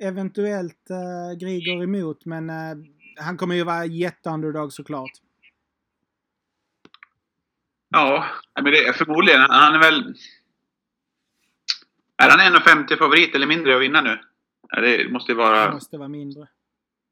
eventuellt 0.00 0.90
uh, 0.90 1.38
Grigor 1.38 1.82
emot 1.82 2.24
men 2.24 2.50
eh, 2.50 2.76
han 3.16 3.36
kommer 3.36 3.54
ju 3.54 3.64
vara 3.64 3.84
jätteunderdog 3.84 4.72
såklart. 4.72 5.10
Ja, 7.92 8.26
men 8.54 8.64
det 8.72 8.86
är 8.86 8.92
förmodligen. 8.92 9.40
Han 9.40 9.74
är 9.74 9.78
väl... 9.78 10.14
Är 12.16 12.30
han 12.30 12.54
1,50 12.54 12.98
favorit 12.98 13.34
eller 13.34 13.46
mindre 13.46 13.76
att 13.76 13.82
vinna 13.82 14.00
nu? 14.00 14.18
Ja, 14.68 14.80
det 14.80 15.12
måste 15.12 15.32
ju 15.32 15.38
Det 15.38 15.44
vara, 15.44 15.72
måste 15.72 15.98
vara 15.98 16.08
mindre. 16.08 16.48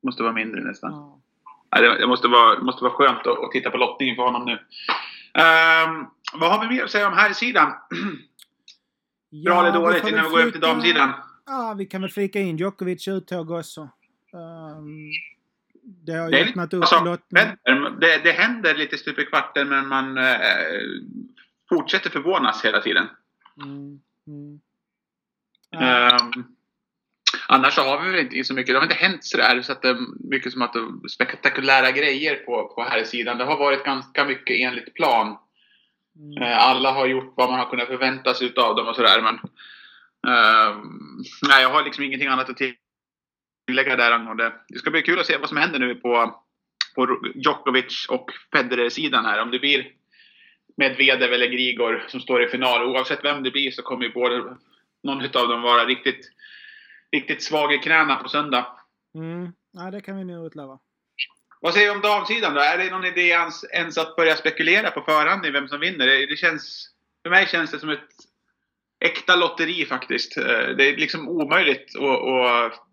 måste 0.02 0.22
vara 0.22 0.32
mindre 0.32 0.60
nästan. 0.60 0.92
Ja. 0.92 1.20
Ja, 1.70 1.80
det, 1.80 2.06
måste 2.06 2.28
vara, 2.28 2.62
måste 2.62 2.84
vara 2.84 2.92
skönt 2.92 3.26
att, 3.26 3.50
titta 3.52 3.70
på 3.70 3.76
lottningen 3.76 4.16
för 4.16 4.22
honom 4.22 4.44
nu. 4.44 4.52
Ehm, 5.42 6.06
vad 6.32 6.52
har 6.52 6.60
vi 6.60 6.74
mer 6.76 6.84
att 6.84 6.90
säga 6.90 7.08
om 7.08 7.12
här 7.14 7.32
sidan? 7.32 7.72
Bra 9.44 9.60
eller 9.60 9.72
dåligt 9.72 10.08
innan 10.08 10.24
vi 10.24 10.30
går 10.30 10.40
över 10.40 10.50
till 10.50 10.60
damsidan? 10.60 11.12
Ja, 11.46 11.74
vi 11.78 11.86
kan 11.86 12.00
väl 12.00 12.10
flika 12.10 12.40
in 12.40 12.56
Djokovic 12.56 13.08
uttåg 13.08 13.50
också. 13.50 13.80
Um, 14.32 15.10
det 16.02 16.12
har 16.12 16.30
Det 16.30 16.44
öppnat 16.44 16.74
upp 16.74 16.82
alltså, 16.82 17.18
det, 18.00 18.20
det 18.24 18.32
händer 18.32 18.74
lite 18.74 18.98
stup 18.98 19.18
i 19.18 19.24
kvarten 19.24 19.68
men 19.68 19.88
man 19.88 20.18
eh, 20.18 20.34
fortsätter 21.68 22.10
förvånas 22.10 22.64
hela 22.64 22.80
tiden. 22.80 23.06
Mm, 23.62 24.00
mm. 24.26 24.60
Ja. 25.70 25.80
Ehm, 25.80 26.44
annars 27.48 27.74
så 27.74 27.82
har 27.82 28.02
vi 28.02 28.10
väl 28.10 28.20
inte 28.20 28.44
så 28.44 28.54
mycket. 28.54 28.74
Det 28.74 28.78
har 28.78 28.82
inte 28.82 28.94
hänt 28.94 29.24
sådär 29.24 29.62
så 29.62 29.72
att 29.72 29.82
det 29.82 29.88
är 29.88 30.28
mycket 30.30 30.52
som 30.52 30.62
att 30.62 30.72
det 30.72 30.78
är 30.78 31.08
spektakulära 31.08 31.90
grejer 31.90 32.36
på, 32.36 32.72
på 32.74 32.82
här 32.82 33.04
sidan. 33.04 33.38
Det 33.38 33.44
har 33.44 33.58
varit 33.58 33.84
ganska 33.84 34.24
mycket 34.24 34.56
enligt 34.60 34.94
plan. 34.94 35.36
Mm. 36.16 36.42
Eh, 36.42 36.58
alla 36.58 36.92
har 36.92 37.06
gjort 37.06 37.32
vad 37.36 37.50
man 37.50 37.58
har 37.58 37.70
kunnat 37.70 37.88
förvänta 37.88 38.34
sig 38.34 38.46
utav 38.46 38.76
dem 38.76 38.88
och 38.88 38.96
sådär. 38.96 39.22
Men 39.22 39.34
ehm, 40.32 41.22
nej, 41.48 41.62
jag 41.62 41.70
har 41.70 41.84
liksom 41.84 42.04
ingenting 42.04 42.28
annat 42.28 42.50
att 42.50 42.56
tillägga 42.56 42.76
där 43.74 44.12
angående. 44.12 44.52
Det 44.68 44.78
ska 44.78 44.90
bli 44.90 45.02
kul 45.02 45.18
att 45.18 45.26
se 45.26 45.36
vad 45.36 45.48
som 45.48 45.58
händer 45.58 45.78
nu 45.78 45.94
på, 45.94 46.40
på 46.94 47.20
Djokovic 47.34 48.06
och 48.08 48.30
Federer-sidan 48.52 49.24
här. 49.24 49.42
Om 49.42 49.50
det 49.50 49.58
blir 49.58 49.92
Medvedev 50.76 51.32
eller 51.32 51.46
Grigor 51.46 52.04
som 52.08 52.20
står 52.20 52.42
i 52.42 52.48
final. 52.48 52.82
Oavsett 52.82 53.24
vem 53.24 53.42
det 53.42 53.50
blir 53.50 53.70
så 53.70 53.82
kommer 53.82 54.04
ju 54.04 54.12
både 54.12 54.56
någon 55.02 55.20
utav 55.20 55.48
dem 55.48 55.62
vara 55.62 55.84
riktigt 55.84 56.30
riktigt 57.12 57.42
svag 57.42 57.74
i 57.74 57.78
knäna 57.78 58.16
på 58.16 58.28
söndag. 58.28 58.66
Mm. 59.14 59.52
Ja, 59.72 59.90
det 59.90 60.00
kan 60.00 60.16
vi 60.16 60.24
nog 60.24 60.46
utlova. 60.46 60.78
Vad 61.60 61.74
säger 61.74 61.86
du 61.86 61.94
om 61.94 62.00
damsidan 62.00 62.54
då? 62.54 62.60
Är 62.60 62.78
det 62.78 62.90
någon 62.90 63.04
idé 63.04 63.28
ens, 63.28 63.64
ens 63.64 63.98
att 63.98 64.16
börja 64.16 64.36
spekulera 64.36 64.90
på 64.90 65.00
förhand 65.00 65.46
i 65.46 65.50
vem 65.50 65.68
som 65.68 65.80
vinner? 65.80 66.06
Det, 66.06 66.26
det 66.26 66.36
känns, 66.36 66.90
för 67.22 67.30
mig 67.30 67.46
känns 67.46 67.70
det 67.70 67.78
som 67.78 67.90
ett 67.90 68.08
äkta 69.00 69.36
lotteri 69.36 69.86
faktiskt. 69.86 70.36
Eh, 70.36 70.68
det 70.76 70.88
är 70.88 70.96
liksom 70.96 71.28
omöjligt 71.28 71.96
att, 71.96 72.26
att 72.26 72.89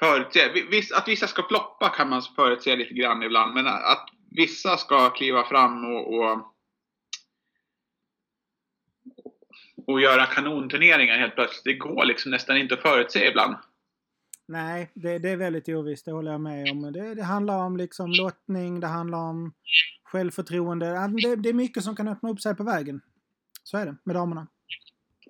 förutse. 0.00 0.48
Viss, 0.70 0.92
att 0.92 1.08
vissa 1.08 1.26
ska 1.26 1.42
ploppa 1.42 1.88
kan 1.88 2.08
man 2.08 2.22
förutse 2.36 2.76
lite 2.76 2.94
grann 2.94 3.22
ibland, 3.22 3.54
men 3.54 3.66
att 3.66 4.08
vissa 4.30 4.76
ska 4.76 5.10
kliva 5.10 5.44
fram 5.44 5.84
och, 5.84 6.14
och, 6.14 6.52
och 9.86 10.00
göra 10.00 10.26
kanonturneringar 10.26 11.18
helt 11.18 11.34
plötsligt. 11.34 11.64
Det 11.64 11.74
går 11.74 12.04
liksom 12.04 12.30
nästan 12.30 12.56
inte 12.56 12.74
att 12.74 12.82
förutse 12.82 13.28
ibland. 13.28 13.56
Nej, 14.48 14.90
det, 14.94 15.18
det 15.18 15.30
är 15.30 15.36
väldigt 15.36 15.68
ovisst, 15.68 16.04
det 16.04 16.12
håller 16.12 16.32
jag 16.32 16.40
med 16.40 16.70
om. 16.70 16.92
Det, 16.92 17.14
det 17.14 17.22
handlar 17.22 17.58
om 17.58 17.76
liksom 17.76 18.10
lottning, 18.10 18.80
det 18.80 18.86
handlar 18.86 19.18
om 19.18 19.52
självförtroende. 20.04 20.86
Det, 21.22 21.36
det 21.36 21.48
är 21.48 21.52
mycket 21.52 21.84
som 21.84 21.96
kan 21.96 22.08
öppna 22.08 22.30
upp 22.30 22.40
sig 22.40 22.56
på 22.56 22.64
vägen. 22.64 23.00
Så 23.62 23.78
är 23.78 23.86
det 23.86 23.96
med 24.04 24.16
damerna. 24.16 24.46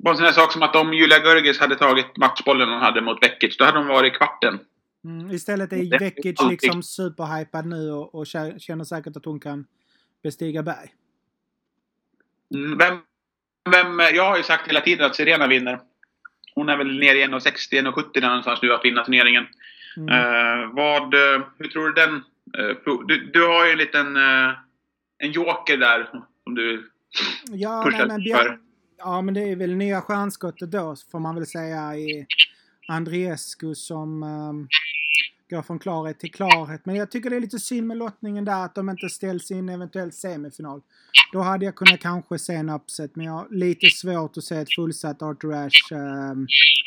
Bara 0.00 0.10
en 0.10 0.16
sån 0.16 0.26
här 0.26 0.32
sak 0.32 0.52
som 0.52 0.62
att 0.62 0.76
om 0.76 0.94
Julia 0.94 1.18
Görges 1.18 1.60
hade 1.60 1.76
tagit 1.76 2.16
matchbollen 2.16 2.68
hon 2.68 2.80
hade 2.80 3.00
mot 3.00 3.22
Vekic, 3.22 3.56
då 3.56 3.64
hade 3.64 3.78
hon 3.78 3.86
varit 3.86 4.12
i 4.12 4.16
kvarten. 4.16 4.58
Mm, 5.04 5.30
istället 5.30 5.72
är 5.72 5.98
Vekic 5.98 6.42
liksom 6.50 6.82
superhypad 6.82 7.66
nu 7.66 7.90
och, 7.90 8.14
och 8.14 8.26
känner 8.58 8.84
säkert 8.84 9.16
att 9.16 9.24
hon 9.24 9.40
kan 9.40 9.66
bestiga 10.22 10.62
berg. 10.62 10.94
Mm, 12.54 12.78
vem, 12.78 12.98
vem, 13.70 14.00
jag 14.14 14.30
har 14.30 14.36
ju 14.36 14.42
sagt 14.42 14.68
hela 14.68 14.80
tiden 14.80 15.06
att 15.06 15.16
Serena 15.16 15.46
vinner. 15.46 15.80
Hon 16.54 16.68
är 16.68 16.76
väl 16.76 16.98
nere 16.98 17.18
i 17.18 17.26
1,60, 17.26 17.92
1,70 17.92 18.20
någonstans 18.20 18.62
nu 18.62 18.72
att 18.72 18.84
vinna 18.84 19.04
turneringen. 19.04 19.46
Mm. 19.96 20.08
Uh, 20.08 20.74
vad, 20.74 21.14
uh, 21.14 21.46
hur 21.58 21.68
tror 21.68 21.86
du 21.88 21.92
den... 21.92 22.14
Uh, 22.58 23.04
du, 23.06 23.30
du 23.32 23.46
har 23.46 23.66
ju 23.66 23.72
en 23.72 23.78
liten... 23.78 24.16
en 25.18 25.32
joker 25.32 25.76
där 25.76 26.08
som 26.44 26.54
du 26.54 26.90
ja, 27.46 27.82
pushar 27.84 28.06
nej, 28.06 28.18
men 28.18 28.36
för. 28.36 28.65
Ja, 28.98 29.22
men 29.22 29.34
det 29.34 29.40
är 29.40 29.56
väl 29.56 29.76
nya 29.76 30.00
stjärnskottet 30.00 30.70
då, 30.70 30.96
får 31.10 31.20
man 31.20 31.34
väl 31.34 31.46
säga, 31.46 31.96
i 31.96 32.26
Andriescu 32.88 33.74
som 33.74 34.22
um, 34.22 34.68
går 35.50 35.62
från 35.62 35.78
klarhet 35.78 36.18
till 36.18 36.32
klarhet. 36.32 36.86
Men 36.86 36.94
jag 36.94 37.10
tycker 37.10 37.30
det 37.30 37.36
är 37.36 37.40
lite 37.40 37.58
synd 37.58 37.86
med 37.86 37.96
lottningen 37.96 38.44
där, 38.44 38.64
att 38.64 38.74
de 38.74 38.90
inte 38.90 39.08
ställs 39.08 39.50
i 39.50 39.54
en 39.54 39.68
eventuell 39.68 40.12
semifinal. 40.12 40.82
Då 41.32 41.40
hade 41.40 41.64
jag 41.64 41.74
kunnat 41.74 42.00
kanske 42.00 42.38
se 42.38 42.54
en 42.54 42.70
upset, 42.70 43.16
men 43.16 43.26
jag 43.26 43.32
har 43.32 43.48
lite 43.50 43.86
svårt 43.86 44.36
att 44.36 44.44
se 44.44 44.56
ett 44.56 44.74
fullsatt 44.74 45.22
Arthur 45.22 45.52
Ashe 45.52 45.94
um, 45.94 46.46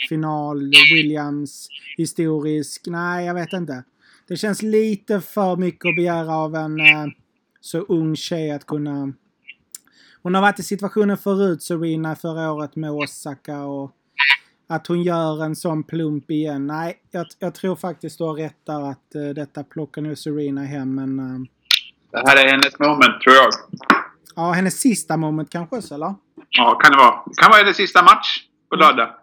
final, 0.10 0.72
Williams, 0.94 1.70
historisk. 1.98 2.82
Nej, 2.88 3.26
jag 3.26 3.34
vet 3.34 3.54
inte. 3.54 3.84
Det 4.28 4.38
känns 4.38 4.62
lite 4.62 5.22
för 5.22 5.56
mycket 5.56 5.90
att 5.90 5.96
begära 5.96 6.36
av 6.36 6.56
en 6.56 6.80
uh, 6.80 7.08
så 7.62 7.80
ung 7.80 8.16
tjej 8.16 8.52
att 8.52 8.66
kunna 8.66 9.14
hon 10.24 10.36
har 10.36 10.42
varit 10.42 10.60
i 10.60 10.64
situationen 10.64 11.18
förut, 11.18 11.64
Serena, 11.64 12.16
förra 12.16 12.52
året 12.52 12.76
med 12.76 12.92
Osaka 12.92 13.64
och 13.64 13.92
att 14.70 14.88
hon 14.88 15.04
gör 15.04 15.44
en 15.44 15.56
sån 15.56 15.84
plump 15.84 16.32
igen. 16.32 16.68
Nej, 16.68 17.00
jag, 17.12 17.26
jag 17.40 17.56
tror 17.56 17.76
faktiskt 17.76 18.18
du 18.18 18.24
har 18.24 18.34
rätt 18.34 18.66
där 18.66 18.90
att 18.92 19.16
uh, 19.16 19.30
detta 19.30 19.64
plockar 19.64 20.02
nu 20.02 20.16
Serena 20.16 20.64
hem, 20.64 20.96
men... 20.96 21.20
Uh, 21.20 21.46
det 22.12 22.30
här 22.30 22.46
är 22.46 22.50
hennes 22.52 22.80
moment, 22.80 23.22
tror 23.22 23.36
jag. 23.36 23.50
Ja, 24.36 24.52
hennes 24.52 24.80
sista 24.80 25.18
moment 25.18 25.50
kanske 25.50 25.96
eller? 25.96 26.16
Ja, 26.50 26.80
kan 26.84 26.92
det 26.92 26.98
vara. 26.98 27.24
Det 27.26 27.42
kan 27.42 27.52
vara 27.52 27.62
hennes 27.62 27.78
sista 27.78 28.04
match 28.04 28.40
på 28.70 28.76
mm. 28.76 28.88
lördag. 28.88 29.16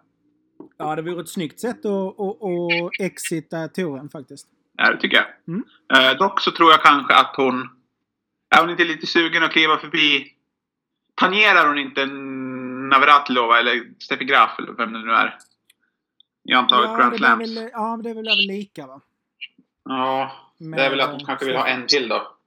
Ja, 0.77 0.95
det 0.95 1.01
vore 1.01 1.21
ett 1.21 1.29
snyggt 1.29 1.59
sätt 1.59 1.85
att, 1.85 2.19
att, 2.19 2.43
att 2.43 2.91
exita 2.99 3.67
touren 3.67 4.09
faktiskt. 4.09 4.47
Ja, 4.77 4.91
det 4.91 4.97
tycker 5.01 5.17
jag. 5.17 5.25
Mm. 5.47 5.63
Uh, 5.95 6.17
dock 6.17 6.41
så 6.41 6.51
tror 6.51 6.71
jag 6.71 6.81
kanske 6.81 7.13
att 7.13 7.33
hon... 7.37 7.69
Är 8.55 8.61
hon 8.61 8.69
inte 8.69 8.83
lite 8.83 9.07
sugen 9.07 9.43
att 9.43 9.51
kliva 9.51 9.77
förbi 9.77 10.36
tangerar 11.17 11.67
hon 11.67 11.77
inte 11.77 12.05
Navratilova 12.05 13.59
eller 13.59 13.93
Steffi 13.99 14.25
Graf 14.25 14.59
eller 14.59 14.71
vem 14.71 14.93
det 14.93 14.99
nu 14.99 15.11
är? 15.11 15.37
I 16.49 16.53
antalet 16.53 16.89
ja, 16.89 16.97
Grand 16.97 17.15
Slams. 17.15 17.57
Väl, 17.57 17.69
ja, 17.73 17.99
det 18.03 18.09
är 18.09 18.13
väl, 18.13 18.25
väl 18.25 18.37
lika 18.37 18.87
va? 18.87 19.01
Ja, 19.83 20.31
det 20.57 20.81
är 20.81 20.89
väl 20.89 21.01
att 21.01 21.11
hon 21.11 21.25
kanske 21.25 21.45
vill 21.45 21.55
ha 21.55 21.67
en 21.67 21.87
till 21.87 22.09
då. 22.09 22.37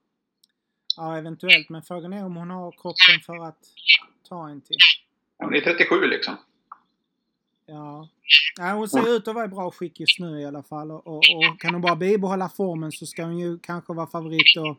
Ja, 0.97 1.17
eventuellt. 1.17 1.69
Men 1.69 1.81
frågan 1.81 2.13
är 2.13 2.25
om 2.25 2.35
hon 2.35 2.49
har 2.49 2.71
kroppen 2.71 3.19
för 3.25 3.47
att 3.47 3.59
ta 4.29 4.49
en 4.49 4.61
till. 4.61 4.77
Hon 5.37 5.55
är 5.55 5.61
37 5.61 6.07
liksom. 6.07 6.37
Ja. 7.65 8.09
ja 8.57 8.71
hon 8.73 8.89
ser 8.89 9.15
ut 9.15 9.27
att 9.27 9.35
vara 9.35 9.45
i 9.45 9.47
bra 9.47 9.71
skick 9.71 9.99
just 9.99 10.19
nu 10.19 10.41
i 10.41 10.45
alla 10.45 10.63
fall. 10.63 10.91
Och, 10.91 11.07
och, 11.07 11.15
och 11.17 11.59
kan 11.59 11.73
hon 11.73 11.81
bara 11.81 11.95
bibehålla 11.95 12.49
formen 12.49 12.91
så 12.91 13.05
ska 13.05 13.23
hon 13.23 13.39
ju 13.39 13.59
kanske 13.59 13.93
vara 13.93 14.07
favorit 14.07 14.55
då 14.55 14.77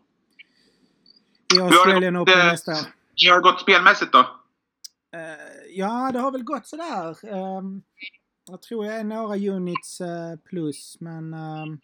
i 1.56 1.60
Australien 1.60 2.16
Open 2.16 2.38
nästa 2.38 2.72
år. 2.72 3.01
Hur 3.16 3.30
har 3.30 3.36
det 3.36 3.50
gått 3.50 3.60
spelmässigt 3.60 4.12
då? 4.12 4.18
Uh, 4.18 4.26
ja, 5.70 6.10
det 6.12 6.18
har 6.18 6.32
väl 6.32 6.42
gått 6.42 6.66
sådär. 6.66 7.16
Um, 7.34 7.82
jag 8.50 8.62
tror 8.62 8.86
jag 8.86 8.96
är 8.96 9.04
några 9.04 9.36
units 9.36 10.00
uh, 10.00 10.36
plus, 10.50 10.96
men 11.00 11.34
um, 11.34 11.80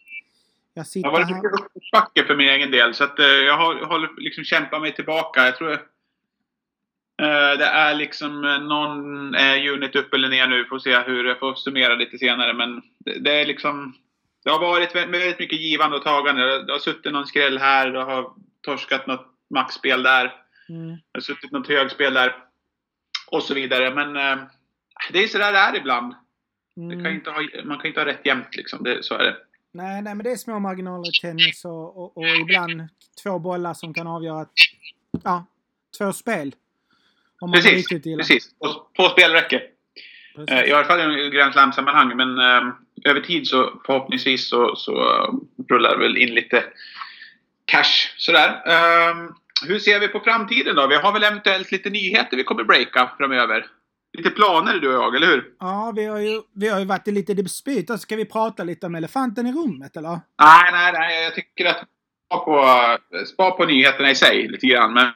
jag 0.73 0.87
sitter 0.87 1.07
Jag 1.07 1.13
varit 1.13 1.27
lite 1.27 1.47
uppförsbacke 1.47 2.25
för 2.25 2.35
min 2.35 2.49
egen 2.49 2.71
del, 2.71 2.93
så 2.93 3.03
att, 3.03 3.19
uh, 3.19 3.25
jag 3.25 3.57
har, 3.57 3.75
har 3.75 4.21
liksom 4.21 4.43
kämpat 4.43 4.81
mig 4.81 4.95
tillbaka. 4.95 5.45
Jag 5.45 5.57
tror 5.57 5.79
det 7.57 7.65
är 7.65 7.95
liksom 7.95 8.41
någon 8.41 9.35
unit 9.69 9.95
upp 9.95 10.13
eller 10.13 10.29
ner 10.29 10.47
nu. 10.47 10.65
Får 10.65 10.79
se 10.79 10.99
hur 10.99 11.25
jag 11.25 11.39
får 11.39 11.55
summera 11.55 11.95
lite 11.95 12.17
senare. 12.17 12.53
Men 12.53 12.81
det, 12.97 13.19
det 13.19 13.41
är 13.41 13.45
liksom... 13.45 13.95
Det 14.43 14.49
har 14.49 14.59
varit 14.59 14.95
väldigt 14.95 15.39
mycket 15.39 15.59
givande 15.59 15.97
och 15.97 16.03
tagande. 16.03 16.63
Det 16.63 16.71
har 16.71 16.79
suttit 16.79 17.13
någon 17.13 17.27
skräll 17.27 17.57
här. 17.57 17.91
Det 17.91 18.03
har 18.03 18.33
torskat 18.61 19.07
något 19.07 19.25
maxspel 19.49 20.03
där. 20.03 20.33
Mm. 20.69 20.89
Jag 20.89 20.97
har 21.13 21.21
suttit 21.21 21.51
något 21.51 21.67
högspel 21.67 22.13
där. 22.13 22.35
Och 23.31 23.43
så 23.43 23.53
vidare. 23.53 23.95
Men 23.95 24.15
eh, 24.15 24.45
det 25.11 25.23
är 25.23 25.27
sådär 25.27 25.51
det 25.51 25.59
är 25.59 25.75
ibland. 25.75 26.13
Mm. 26.77 27.23
Kan 27.23 27.33
ha, 27.33 27.41
man 27.65 27.77
kan 27.77 27.87
inte 27.87 27.99
ha 27.99 28.05
rätt 28.05 28.25
jämt 28.25 28.55
liksom. 28.55 28.83
Det, 28.83 29.03
så 29.03 29.15
är 29.15 29.23
det. 29.23 29.37
Nej, 29.71 30.01
nej, 30.01 30.15
men 30.15 30.23
det 30.23 30.31
är 30.31 30.35
små 30.35 30.59
marginaler 30.59 31.09
i 31.09 31.21
tennis 31.21 31.65
och, 31.65 31.97
och, 31.97 32.17
och 32.17 32.27
ibland 32.27 32.87
två 33.23 33.39
bollar 33.39 33.73
som 33.73 33.93
kan 33.93 34.07
avgöra 34.07 34.45
ja, 35.23 35.45
två 35.97 36.13
spel. 36.13 36.55
Om 37.41 37.49
man 37.49 37.61
precis, 37.61 37.87
precis. 38.17 38.49
Två, 38.49 38.67
två 38.95 39.09
spel 39.09 39.31
räcker. 39.31 39.61
Eh, 40.47 40.63
I 40.63 40.71
alla 40.71 40.85
fall 40.85 41.19
i 41.19 41.29
Grand 41.29 41.53
Slam-sammanhang. 41.53 42.17
Men 42.17 42.37
eh, 42.37 42.73
över 43.05 43.21
tid 43.21 43.47
så 43.47 43.81
förhoppningsvis 43.85 44.49
så, 44.49 44.75
så 44.75 44.93
rullar 45.69 45.89
det 45.89 45.97
väl 45.97 46.17
in 46.17 46.33
lite 46.33 46.63
cash 47.65 48.13
sådär. 48.17 48.49
Um, 49.11 49.35
hur 49.67 49.79
ser 49.79 49.99
vi 49.99 50.07
på 50.07 50.19
framtiden 50.19 50.75
då? 50.75 50.87
Vi 50.87 50.95
har 50.95 51.13
väl 51.13 51.23
eventuellt 51.23 51.71
lite 51.71 51.89
nyheter 51.89 52.37
vi 52.37 52.43
kommer 52.43 52.63
breaka 52.63 53.11
framöver? 53.17 53.65
Lite 54.17 54.29
planer 54.29 54.73
du 54.73 54.87
och 54.87 55.03
jag, 55.03 55.15
eller 55.15 55.27
hur? 55.27 55.53
Ja, 55.59 55.93
vi 55.95 56.05
har 56.05 56.19
ju, 56.19 56.41
vi 56.55 56.67
har 56.67 56.79
ju 56.79 56.85
varit 56.85 57.07
i 57.07 57.11
lite 57.11 57.33
dispyt. 57.33 57.99
Ska 57.99 58.15
vi 58.15 58.25
prata 58.25 58.63
lite 58.63 58.85
om 58.85 58.95
elefanten 58.95 59.47
i 59.47 59.53
rummet, 59.53 59.97
eller? 59.97 60.09
Nej, 60.09 60.71
nej, 60.71 60.93
nej. 60.93 61.23
Jag 61.23 61.35
tycker 61.35 61.65
att 61.65 61.83
spara 62.25 62.45
på, 62.45 63.25
spara 63.25 63.51
på 63.51 63.65
nyheterna 63.65 64.11
i 64.11 64.15
sig 64.15 64.47
lite 64.47 64.67
grann. 64.67 64.93
Men 64.93 65.11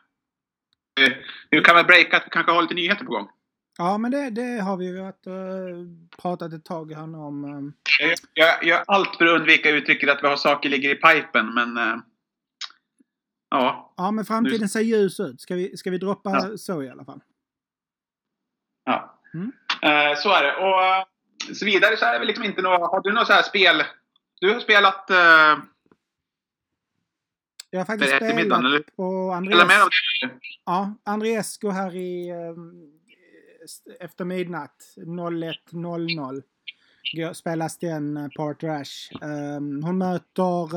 vi 1.49 1.61
kan 1.61 1.75
väl 1.75 1.85
breaka 1.85 2.17
att 2.17 2.25
vi 2.25 2.29
kanske 2.29 2.51
har 2.51 2.61
lite 2.61 2.73
nyheter 2.73 3.05
på 3.05 3.11
gång. 3.11 3.27
Ja, 3.77 3.97
men 3.97 4.11
det, 4.11 4.29
det 4.29 4.61
har 4.61 4.77
vi 4.77 4.85
ju 4.85 5.01
varit, 5.01 5.27
uh, 5.27 5.33
pratat 6.21 6.53
ett 6.53 6.65
tag 6.65 6.91
här 6.93 7.03
om. 7.03 7.45
Um... 7.45 7.73
Jag, 8.33 8.63
gör 8.63 8.83
allt 8.87 9.15
för 9.15 9.25
att 9.25 9.39
undvika 9.39 9.69
uttrycket 9.69 10.09
att 10.09 10.23
vi 10.23 10.27
har 10.27 10.35
saker 10.35 10.69
ligger 10.69 10.89
i 10.89 10.95
pipen, 10.95 11.53
men... 11.53 11.77
Uh... 11.77 11.97
Ja. 13.53 13.93
Ja, 13.97 14.11
men 14.11 14.25
framtiden 14.25 14.69
ser 14.69 14.79
ljus 14.79 15.19
ut. 15.19 15.41
Ska 15.41 15.55
vi, 15.55 15.77
ska 15.77 15.91
vi 15.91 15.97
droppa 15.97 16.29
ja. 16.29 16.57
så 16.57 16.83
i 16.83 16.89
alla 16.89 17.05
fall? 17.05 17.21
Ja. 18.85 19.19
Mm. 19.33 19.45
Uh, 19.45 19.51
så 20.17 20.29
är 20.29 20.43
det. 20.43 20.55
Och 20.55 20.79
uh, 20.79 21.03
så 21.53 21.65
vidare 21.65 21.97
så 21.97 22.05
är 22.05 22.13
det 22.13 22.19
väl 22.19 22.27
liksom 22.27 22.45
inte 22.45 22.61
något... 22.61 22.91
Har 22.91 23.01
du 23.01 23.13
något 23.13 23.27
så 23.27 23.33
här 23.33 23.41
spel... 23.41 23.83
Du 24.39 24.53
har 24.53 24.59
spelat... 24.59 25.07
Uh, 25.11 25.17
jag 27.69 27.79
har 27.79 27.85
faktiskt 27.85 28.15
spelat 28.15 28.59
eller? 28.59 28.83
på 28.95 29.31
Andreas... 29.31 29.67
Med 29.67 29.77
ja, 30.65 30.93
Andreescu 31.03 31.69
här 31.69 31.95
i... 31.95 32.31
efter 33.99 34.25
midnatt. 34.25 34.93
01.00 34.97 37.33
spelas 37.33 37.77
den 37.77 38.31
på 38.35 38.43
Arthur 38.43 38.69
Ashe. 38.69 39.15
hon 39.83 39.97
möter 39.97 40.69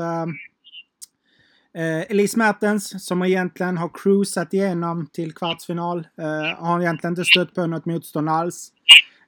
Eh, 1.77 2.11
Elise 2.11 2.37
Mertens 2.37 3.05
som 3.05 3.23
egentligen 3.23 3.77
har 3.77 3.89
cruisat 3.93 4.53
igenom 4.53 5.07
till 5.07 5.33
kvartsfinal. 5.33 6.07
Eh, 6.17 6.65
har 6.65 6.81
egentligen 6.81 7.11
inte 7.11 7.25
stött 7.25 7.55
på 7.55 7.67
något 7.67 7.85
motstånd 7.85 8.29
alls. 8.29 8.71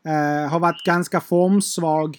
Eh, 0.06 0.52
har 0.52 0.60
varit 0.60 0.84
ganska 0.86 1.22
formsvag 1.22 2.18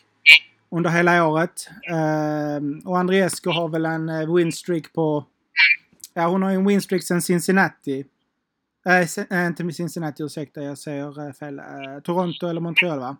under 0.70 0.90
hela 0.90 1.26
året. 1.26 1.68
Eh, 1.90 2.88
och 2.88 2.98
Andreescu 2.98 3.50
har 3.50 3.68
väl 3.68 3.86
en 3.86 4.08
eh, 4.08 4.34
winstreak 4.34 4.92
på... 4.92 5.24
Ja, 6.14 6.26
hon 6.26 6.42
har 6.42 6.50
ju 6.50 6.56
en 6.56 6.66
winstreak 6.66 7.02
sen 7.02 7.22
Cincinnati. 7.22 8.04
Äh, 8.86 9.46
inte 9.46 9.64
med 9.64 9.74
Cincinnati, 9.74 10.22
ursäkta 10.22 10.62
jag 10.62 10.78
säger 10.78 11.32
fel. 11.32 11.60
Toronto 12.04 12.46
eller 12.46 12.60
Montreal 12.60 12.98
va? 12.98 13.16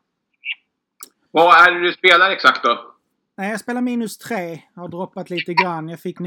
Vad 1.31 1.69
är 1.69 1.73
det 1.73 1.81
du 1.81 1.93
spelar 1.93 2.31
exakt 2.31 2.62
då? 2.62 2.95
Nej, 3.37 3.50
jag 3.50 3.61
spelar 3.61 3.81
minus 3.81 4.19
tre. 4.19 4.62
Har 4.75 4.88
droppat 4.88 5.31
lite 5.31 5.55
grann. 5.55 5.88
Jag 5.88 6.00
fick 6.00 6.19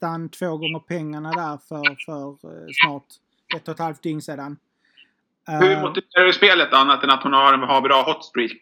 nästan 0.00 0.28
två 0.28 0.56
gånger 0.56 0.78
pengarna 0.78 1.30
där 1.30 1.58
för, 1.68 2.04
för 2.06 2.28
uh, 2.28 2.66
snart 2.82 3.06
ett 3.56 3.68
och 3.68 3.74
ett 3.74 3.78
halvt 3.78 4.02
dygn 4.02 4.22
sedan. 4.22 4.56
Hur 5.46 5.76
uh, 5.76 5.80
motiverar 5.80 6.26
du 6.26 6.32
spelet 6.32 6.72
annat 6.72 7.04
än 7.04 7.10
att 7.10 7.22
hon 7.22 7.32
har, 7.32 7.58
har 7.58 7.80
bra 7.80 8.02
hot 8.02 8.24
streak? 8.24 8.58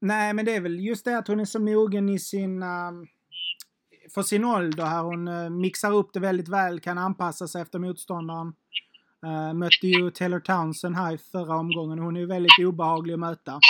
Nej, 0.00 0.34
men 0.34 0.44
det 0.44 0.54
är 0.54 0.60
väl 0.60 0.80
just 0.80 1.04
det 1.04 1.18
att 1.18 1.28
hon 1.28 1.40
är 1.40 1.44
så 1.44 1.60
mogen 1.60 2.08
i 2.08 2.18
sin... 2.18 2.62
Uh, 2.62 2.90
för 4.14 4.22
sin 4.22 4.44
ålder 4.44 4.84
här. 4.84 5.02
Hon 5.02 5.28
uh, 5.28 5.50
mixar 5.50 5.92
upp 5.92 6.12
det 6.12 6.20
väldigt 6.20 6.48
väl, 6.48 6.80
kan 6.80 6.98
anpassa 6.98 7.48
sig 7.48 7.62
efter 7.62 7.78
motståndaren. 7.78 8.52
Mötte 9.54 9.86
ju 9.86 10.10
Taylor 10.10 10.40
Townsend 10.40 10.96
här 10.96 11.14
i 11.14 11.18
förra 11.18 11.56
omgången. 11.56 11.98
Hon 11.98 12.16
är 12.16 12.20
ju 12.20 12.26
väldigt 12.26 12.66
obehaglig 12.66 13.14
att 13.14 13.20
möta. 13.20 13.60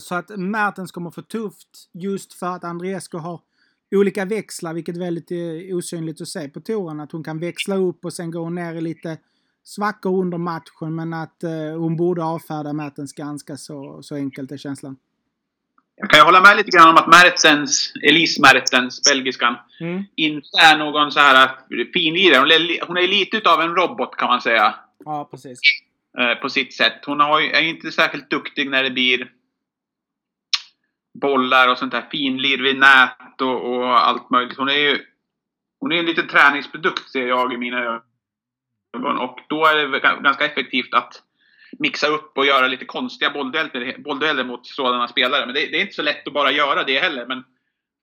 Så 0.00 0.14
att 0.14 0.28
Mertens 0.28 0.92
kommer 0.92 1.10
få 1.10 1.22
tufft 1.22 1.90
just 1.92 2.34
för 2.34 2.46
att 2.46 2.64
Andreescu 2.64 3.18
har 3.18 3.40
olika 3.92 4.24
växlar, 4.24 4.74
vilket 4.74 4.96
är 4.96 5.00
väldigt 5.00 5.32
uh, 5.32 5.76
osynligt 5.76 6.20
att 6.20 6.28
se 6.28 6.48
på 6.48 6.60
touren. 6.60 7.00
Att 7.00 7.12
hon 7.12 7.24
kan 7.24 7.40
växla 7.40 7.76
upp 7.76 8.04
och 8.04 8.12
sen 8.12 8.30
gå 8.30 8.50
ner 8.50 8.74
i 8.74 8.80
lite 8.80 9.18
svackor 9.64 10.20
under 10.20 10.38
matchen, 10.38 10.94
men 10.94 11.14
att 11.14 11.44
uh, 11.44 11.80
hon 11.80 11.96
borde 11.96 12.24
avfärda 12.24 12.72
Mertens 12.72 13.12
ganska 13.12 13.56
så, 13.56 14.02
så 14.02 14.14
enkelt 14.14 14.52
är 14.52 14.56
känslan. 14.56 14.96
Jag 16.00 16.10
kan 16.10 16.18
ju 16.18 16.24
hålla 16.24 16.40
med 16.40 16.56
lite 16.56 16.70
grann 16.70 16.88
om 16.88 16.96
att 16.96 17.06
Mertens, 17.06 17.92
Elise 18.02 18.40
Mertens, 18.40 19.00
belgiskan, 19.10 19.56
mm. 19.80 20.04
inte 20.16 20.48
är 20.62 20.78
någon 20.78 21.12
så 21.12 21.20
här 21.20 21.50
finlirare. 21.92 22.40
Hon 22.40 22.50
är, 22.50 22.86
hon 22.86 22.96
är 22.96 23.08
lite 23.08 23.36
utav 23.36 23.60
en 23.60 23.74
robot 23.74 24.16
kan 24.16 24.28
man 24.28 24.40
säga. 24.40 24.74
Ja, 25.04 25.28
precis. 25.30 25.60
På 26.42 26.48
sitt 26.48 26.74
sätt. 26.74 27.04
Hon 27.06 27.20
har, 27.20 27.40
är 27.40 27.62
inte 27.62 27.92
särskilt 27.92 28.30
duktig 28.30 28.70
när 28.70 28.82
det 28.82 28.90
blir 28.90 29.30
bollar 31.20 31.68
och 31.68 31.78
sånt 31.78 31.92
där 31.92 32.04
finlir 32.10 32.62
vid 32.62 32.78
nät 32.78 33.40
och, 33.40 33.74
och, 33.74 34.08
allt 34.08 34.30
möjligt. 34.30 34.58
Hon 34.58 34.68
är 34.68 34.78
ju 34.78 35.04
hon 35.80 35.92
är 35.92 35.96
en 35.96 36.06
liten 36.06 36.28
träningsprodukt 36.28 37.10
ser 37.10 37.28
jag 37.28 37.52
i 37.52 37.56
mina 37.56 37.78
ögon. 37.78 39.18
Och 39.18 39.40
då 39.48 39.66
är 39.66 39.86
det 39.86 40.00
ganska 40.00 40.44
effektivt 40.44 40.94
att 40.94 41.22
mixa 41.78 42.06
upp 42.06 42.38
och 42.38 42.46
göra 42.46 42.66
lite 42.66 42.84
konstiga 42.84 43.30
bolldueller 43.98 44.44
mot 44.44 44.66
sådana 44.66 45.08
spelare. 45.08 45.46
Men 45.46 45.54
det, 45.54 45.66
det, 45.66 45.76
är 45.76 45.80
inte 45.80 45.94
så 45.94 46.02
lätt 46.02 46.26
att 46.26 46.32
bara 46.32 46.52
göra 46.52 46.84
det 46.84 46.98
heller. 46.98 47.26
Men 47.26 47.44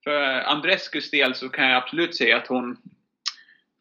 för 0.04 0.42
Andrescus 0.42 1.12
del 1.12 1.36
så 1.36 1.50
kan 1.50 1.70
jag 1.70 1.84
absolut 1.84 2.16
se 2.16 2.34
att 2.34 2.48
hon 2.48 2.78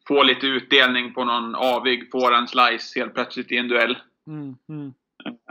får 0.07 0.23
lite 0.23 0.47
utdelning 0.47 1.13
på 1.13 1.23
någon 1.23 1.55
avig 1.55 2.11
foreign 2.11 2.47
slice 2.47 2.99
helt 2.99 3.13
plötsligt 3.13 3.51
i 3.51 3.57
en 3.57 3.67
duell. 3.67 3.97
Mm, 4.27 4.55
mm. 4.69 4.93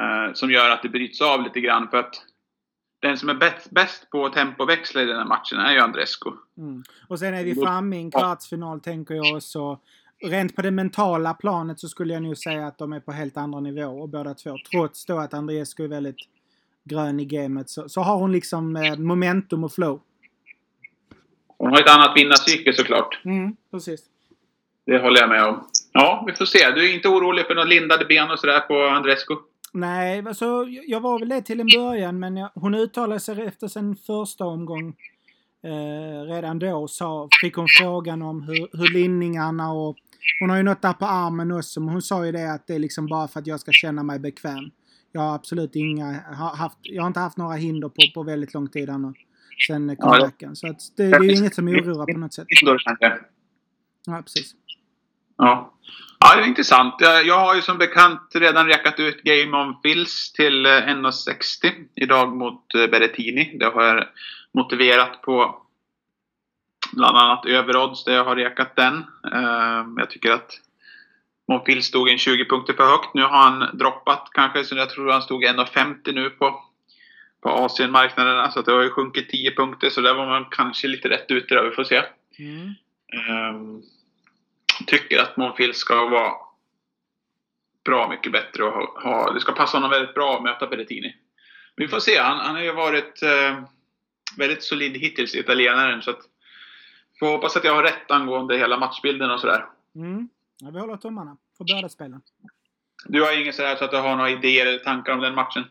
Uh, 0.00 0.34
som 0.34 0.50
gör 0.50 0.70
att 0.70 0.82
det 0.82 0.88
bryts 0.88 1.20
av 1.20 1.42
lite 1.42 1.60
grann. 1.60 1.88
För 1.88 1.98
att 1.98 2.22
den 3.04 3.18
som 3.18 3.28
är 3.28 3.34
bäst, 3.34 3.70
bäst 3.70 4.10
på 4.10 4.28
tempoväxla 4.28 5.02
i 5.02 5.04
den 5.04 5.16
här 5.16 5.24
matchen 5.24 5.58
är 5.58 5.72
ju 5.72 5.78
Andrescu. 5.78 6.30
Mm. 6.58 6.82
Och 7.08 7.18
sen 7.18 7.34
är 7.34 7.44
vi 7.44 7.54
framme 7.54 7.96
i 7.96 8.00
en 8.00 8.10
kvartsfinal 8.10 8.80
tänker 8.80 9.14
jag 9.14 9.36
också. 9.36 9.78
Rent 10.22 10.56
på 10.56 10.62
det 10.62 10.70
mentala 10.70 11.34
planet 11.34 11.80
så 11.80 11.88
skulle 11.88 12.14
jag 12.14 12.22
nog 12.22 12.36
säga 12.36 12.66
att 12.66 12.78
de 12.78 12.92
är 12.92 13.00
på 13.00 13.12
helt 13.12 13.36
andra 13.36 13.60
nivåer 13.60 14.06
båda 14.06 14.34
två. 14.34 14.56
Trots 14.70 15.06
då 15.06 15.18
att 15.18 15.34
Andrescu 15.34 15.84
är 15.84 15.88
väldigt 15.88 16.16
grön 16.84 17.20
i 17.20 17.24
gamet 17.24 17.70
så, 17.70 17.88
så 17.88 18.00
har 18.00 18.16
hon 18.16 18.32
liksom 18.32 18.76
eh, 18.76 18.96
momentum 18.96 19.64
och 19.64 19.72
flow. 19.72 20.00
Hon 21.58 21.70
har 21.70 21.80
ett 21.80 21.90
annat 21.90 22.16
vinnarpsyke 22.16 22.72
såklart. 22.72 23.20
Mm, 23.24 23.56
precis. 23.70 24.00
Det 24.86 24.98
håller 24.98 25.20
jag 25.20 25.28
med 25.28 25.44
om. 25.44 25.68
Ja, 25.92 26.24
vi 26.26 26.32
får 26.32 26.44
se. 26.44 26.70
Du 26.70 26.90
är 26.90 26.94
inte 26.94 27.08
orolig 27.08 27.46
för 27.46 27.54
några 27.54 27.68
lindade 27.68 28.04
ben 28.04 28.30
och 28.30 28.38
sådär 28.38 28.60
på 28.60 28.86
Andrescu? 28.86 29.34
Nej, 29.74 30.24
alltså, 30.26 30.66
jag 30.86 31.00
var 31.00 31.18
väl 31.18 31.28
det 31.28 31.42
till 31.42 31.60
en 31.60 31.68
början 31.76 32.18
men 32.18 32.36
jag, 32.36 32.50
hon 32.54 32.74
uttalade 32.74 33.20
sig 33.20 33.42
efter 33.42 33.68
sin 33.68 33.96
första 33.96 34.44
omgång. 34.44 34.96
Eh, 35.64 36.32
redan 36.32 36.58
då 36.58 36.88
sa, 36.88 37.28
fick 37.40 37.54
hon 37.54 37.66
frågan 37.68 38.22
om 38.22 38.42
hur, 38.42 38.68
hur 38.78 38.94
linningarna 38.94 39.72
och 39.72 39.96
hon 40.40 40.50
har 40.50 40.56
ju 40.56 40.62
något 40.62 40.82
där 40.82 40.92
på 40.92 41.06
armen 41.06 41.52
också 41.52 41.80
men 41.80 41.88
hon 41.88 42.02
sa 42.02 42.26
ju 42.26 42.32
det 42.32 42.52
att 42.52 42.66
det 42.66 42.74
är 42.74 42.78
liksom 42.78 43.06
bara 43.06 43.28
för 43.28 43.40
att 43.40 43.46
jag 43.46 43.60
ska 43.60 43.72
känna 43.72 44.02
mig 44.02 44.18
bekväm. 44.18 44.70
Jag 45.12 45.20
har 45.20 45.34
absolut 45.34 45.76
inga, 45.76 46.06
har 46.22 46.56
haft, 46.56 46.78
jag 46.82 47.02
har 47.02 47.06
inte 47.06 47.20
haft 47.20 47.36
några 47.36 47.54
hinder 47.54 47.88
på, 47.88 48.02
på 48.14 48.22
väldigt 48.22 48.54
lång 48.54 48.68
tid 48.68 48.90
här 48.90 48.98
nu. 48.98 49.12
Sen 49.66 49.96
comebacken. 49.96 50.56
Så 50.56 50.66
att 50.68 50.80
det, 50.96 51.08
det 51.08 51.16
är 51.16 51.22
ju 51.22 51.34
inget 51.36 51.54
som 51.54 51.68
oroar 51.68 52.12
på 52.12 52.18
något 52.18 52.34
sätt. 52.34 52.46
Ja, 54.06 54.22
precis. 54.22 54.54
Ja. 55.36 55.70
Ja, 56.18 56.36
det 56.36 56.42
är 56.42 56.46
intressant. 56.46 56.94
Jag 57.00 57.38
har 57.38 57.54
ju 57.54 57.62
som 57.62 57.78
bekant 57.78 58.30
redan 58.34 58.66
räkat 58.66 59.00
ut 59.00 59.22
Game 59.22 59.56
on 59.56 59.76
Fills 59.82 60.32
till 60.32 60.66
1,60 60.66 61.64
eh, 61.64 61.72
idag 61.94 62.36
mot 62.36 62.74
eh, 62.74 62.86
Berrettini. 62.86 63.56
Det 63.58 63.64
har 63.64 63.84
jag 63.84 64.04
motiverat 64.52 65.22
på 65.22 65.62
bland 66.92 67.18
annat 67.18 67.46
överodds 67.46 68.04
där 68.04 68.14
jag 68.14 68.24
har 68.24 68.36
rekat 68.36 68.76
den. 68.76 68.94
Eh, 69.32 69.86
jag 69.96 70.10
tycker 70.10 70.32
att 70.32 70.60
Monfils 71.48 71.86
stod 71.86 72.08
en 72.08 72.18
20 72.18 72.44
punkter 72.44 72.72
för 72.72 72.84
högt. 72.90 73.14
Nu 73.14 73.22
har 73.22 73.38
han 73.38 73.76
droppat 73.78 74.28
kanske, 74.32 74.64
så 74.64 74.76
jag 74.76 74.90
tror 74.90 75.12
han 75.12 75.22
stod 75.22 75.44
1,50 75.44 76.14
nu 76.14 76.30
på, 76.30 76.62
på 77.42 77.48
Asienmarknaderna. 77.48 78.50
Så 78.50 78.62
det 78.62 78.72
har 78.72 78.82
ju 78.82 78.90
sjunkit 78.90 79.30
10 79.30 79.54
punkter, 79.54 79.90
så 79.90 80.00
där 80.00 80.14
var 80.14 80.26
man 80.26 80.46
kanske 80.50 80.88
lite 80.88 81.08
rätt 81.08 81.30
ute 81.30 81.54
där. 81.54 81.64
Vi 81.64 81.70
får 81.70 81.84
se. 81.84 82.02
Mm. 82.38 82.74
Tycker 84.86 85.18
att 85.18 85.36
Monfils 85.36 85.76
ska 85.76 86.06
vara 86.08 86.32
bra 87.84 88.08
mycket 88.08 88.32
bättre 88.32 88.64
och 88.64 88.72
ha, 88.72 89.02
ha, 89.02 89.32
det 89.32 89.40
ska 89.40 89.52
passa 89.52 89.76
honom 89.76 89.90
väldigt 89.90 90.14
bra 90.14 90.36
att 90.36 90.42
möta 90.42 90.66
Berrettini. 90.66 91.16
Vi 91.76 91.88
får 91.88 92.00
se. 92.00 92.18
Han, 92.18 92.38
han 92.38 92.54
har 92.54 92.62
ju 92.62 92.72
varit 92.72 93.22
eh, 93.22 93.62
väldigt 94.36 94.62
solid 94.62 94.96
hittills, 94.96 95.34
italienaren. 95.34 96.02
Så 96.02 96.10
att, 96.10 96.20
får 97.18 97.26
hoppas 97.26 97.56
att 97.56 97.64
jag 97.64 97.74
har 97.74 97.82
rätt 97.82 98.10
angående 98.10 98.56
hela 98.56 98.78
matchbilden 98.78 99.30
och 99.30 99.40
sådär. 99.40 99.66
Mm. 99.94 100.28
Ja, 100.60 100.70
vi 100.70 100.80
håller 100.80 100.96
tummarna 100.96 101.36
för 101.56 101.64
båda 101.64 101.88
spelen. 101.88 102.20
Du 103.06 103.22
har 103.22 103.40
inget 103.40 103.54
sådär 103.54 103.76
så 103.76 103.84
att 103.84 103.90
du 103.90 103.96
har 103.96 104.16
några 104.16 104.30
idéer 104.30 104.66
eller 104.66 104.78
tankar 104.78 105.12
om 105.12 105.20
den 105.20 105.34
matchen? 105.34 105.64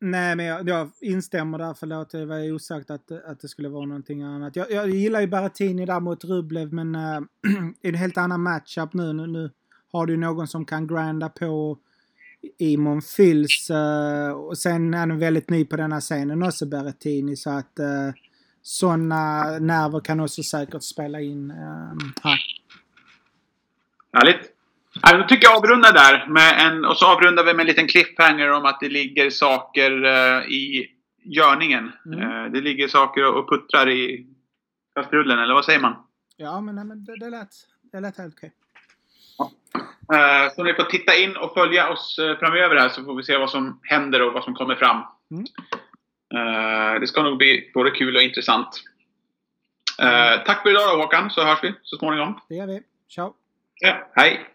Nej, 0.00 0.36
men 0.36 0.46
jag, 0.46 0.68
jag 0.68 0.90
instämmer 1.00 1.58
där. 1.58 1.74
Förlåt, 1.74 2.10
det 2.10 2.26
var 2.26 2.52
osagt 2.52 2.90
att, 2.90 3.12
att 3.12 3.40
det 3.40 3.48
skulle 3.48 3.68
vara 3.68 3.86
någonting 3.86 4.22
annat. 4.22 4.56
Jag, 4.56 4.70
jag 4.70 4.90
gillar 4.90 5.20
ju 5.20 5.26
Berrettini 5.26 5.86
där 5.86 6.00
mot 6.00 6.24
Rublev, 6.24 6.72
men 6.72 6.94
äh, 6.94 7.16
eh, 7.16 7.22
i 7.82 7.82
är 7.82 7.88
en 7.88 7.94
helt 7.94 8.18
annan 8.18 8.42
matchup 8.42 8.94
nu. 8.94 9.12
Nu, 9.12 9.26
nu 9.26 9.50
har 9.92 10.06
du 10.06 10.16
någon 10.16 10.48
som 10.48 10.64
kan 10.64 10.86
granda 10.86 11.28
på 11.28 11.78
i 12.58 12.76
Monfils. 12.76 13.70
Äh, 13.70 13.76
eh, 13.76 14.30
och 14.30 14.58
sen 14.58 14.94
är 14.94 14.98
han 14.98 15.18
väldigt 15.18 15.50
ny 15.50 15.64
på 15.64 15.76
denna 15.76 16.00
scenen 16.00 16.42
också, 16.42 16.66
Berrettini. 16.66 17.36
Så 17.36 17.50
att 17.50 17.78
eh, 17.78 18.06
äh, 18.06 18.14
sådana 18.62 19.44
nerver 19.58 20.00
kan 20.00 20.20
också 20.20 20.42
säkert 20.42 20.82
spela 20.82 21.20
in 21.20 21.50
äh, 21.50 21.56
här. 22.22 22.40
Härligt. 24.12 24.53
Ja, 25.02 25.16
då 25.16 25.24
tycker 25.24 25.48
jag 25.48 25.56
avrunda 25.56 25.92
där. 25.92 26.26
Med 26.26 26.66
en, 26.66 26.84
och 26.84 26.96
så 26.96 27.06
avrundar 27.06 27.44
vi 27.44 27.54
med 27.54 27.60
en 27.60 27.66
liten 27.66 27.88
cliffhanger 27.88 28.50
om 28.50 28.64
att 28.64 28.80
det 28.80 28.88
ligger 28.88 29.30
saker 29.30 30.04
uh, 30.04 30.52
i 30.52 30.90
görningen. 31.24 31.92
Mm. 32.06 32.20
Uh, 32.20 32.52
det 32.52 32.60
ligger 32.60 32.88
saker 32.88 33.34
och 33.34 33.48
puttrar 33.48 33.88
i 33.88 34.26
kastrullen, 34.94 35.38
eller 35.38 35.54
vad 35.54 35.64
säger 35.64 35.80
man? 35.80 35.96
Ja, 36.36 36.60
men, 36.60 36.74
nej, 36.74 36.84
men 36.84 37.04
det, 37.04 37.16
det, 37.20 37.30
lät, 37.30 37.48
det 37.92 38.00
lät 38.00 38.18
helt 38.18 38.34
okej. 38.34 38.52
Ja. 39.38 39.50
Uh, 40.12 40.52
så 40.54 40.64
ni 40.64 40.74
får 40.74 40.84
titta 40.84 41.16
in 41.16 41.36
och 41.36 41.54
följa 41.54 41.88
oss 41.88 42.16
framöver 42.38 42.76
här 42.76 42.88
så 42.88 43.04
får 43.04 43.14
vi 43.16 43.22
se 43.22 43.36
vad 43.36 43.50
som 43.50 43.80
händer 43.82 44.22
och 44.22 44.32
vad 44.32 44.44
som 44.44 44.54
kommer 44.54 44.74
fram. 44.74 45.02
Mm. 45.30 45.44
det 47.00 47.06
ska 47.06 47.22
nog 47.22 47.38
bli 47.38 47.70
både 47.74 47.90
kul 47.90 48.16
och 48.16 48.22
intressant. 48.22 48.82
tack 50.46 50.62
för 50.62 50.70
idag 50.70 50.90
då 50.90 51.02
Håkan, 51.02 51.30
så 51.30 51.44
hörs 51.44 51.58
vi 51.62 51.74
så 51.82 51.96
småningom. 51.96 52.40
Det 52.48 52.54
gör 52.54 52.66
vi. 52.66 52.82
Ciao! 53.08 53.34
Ja, 53.80 54.10
hej! 54.14 54.53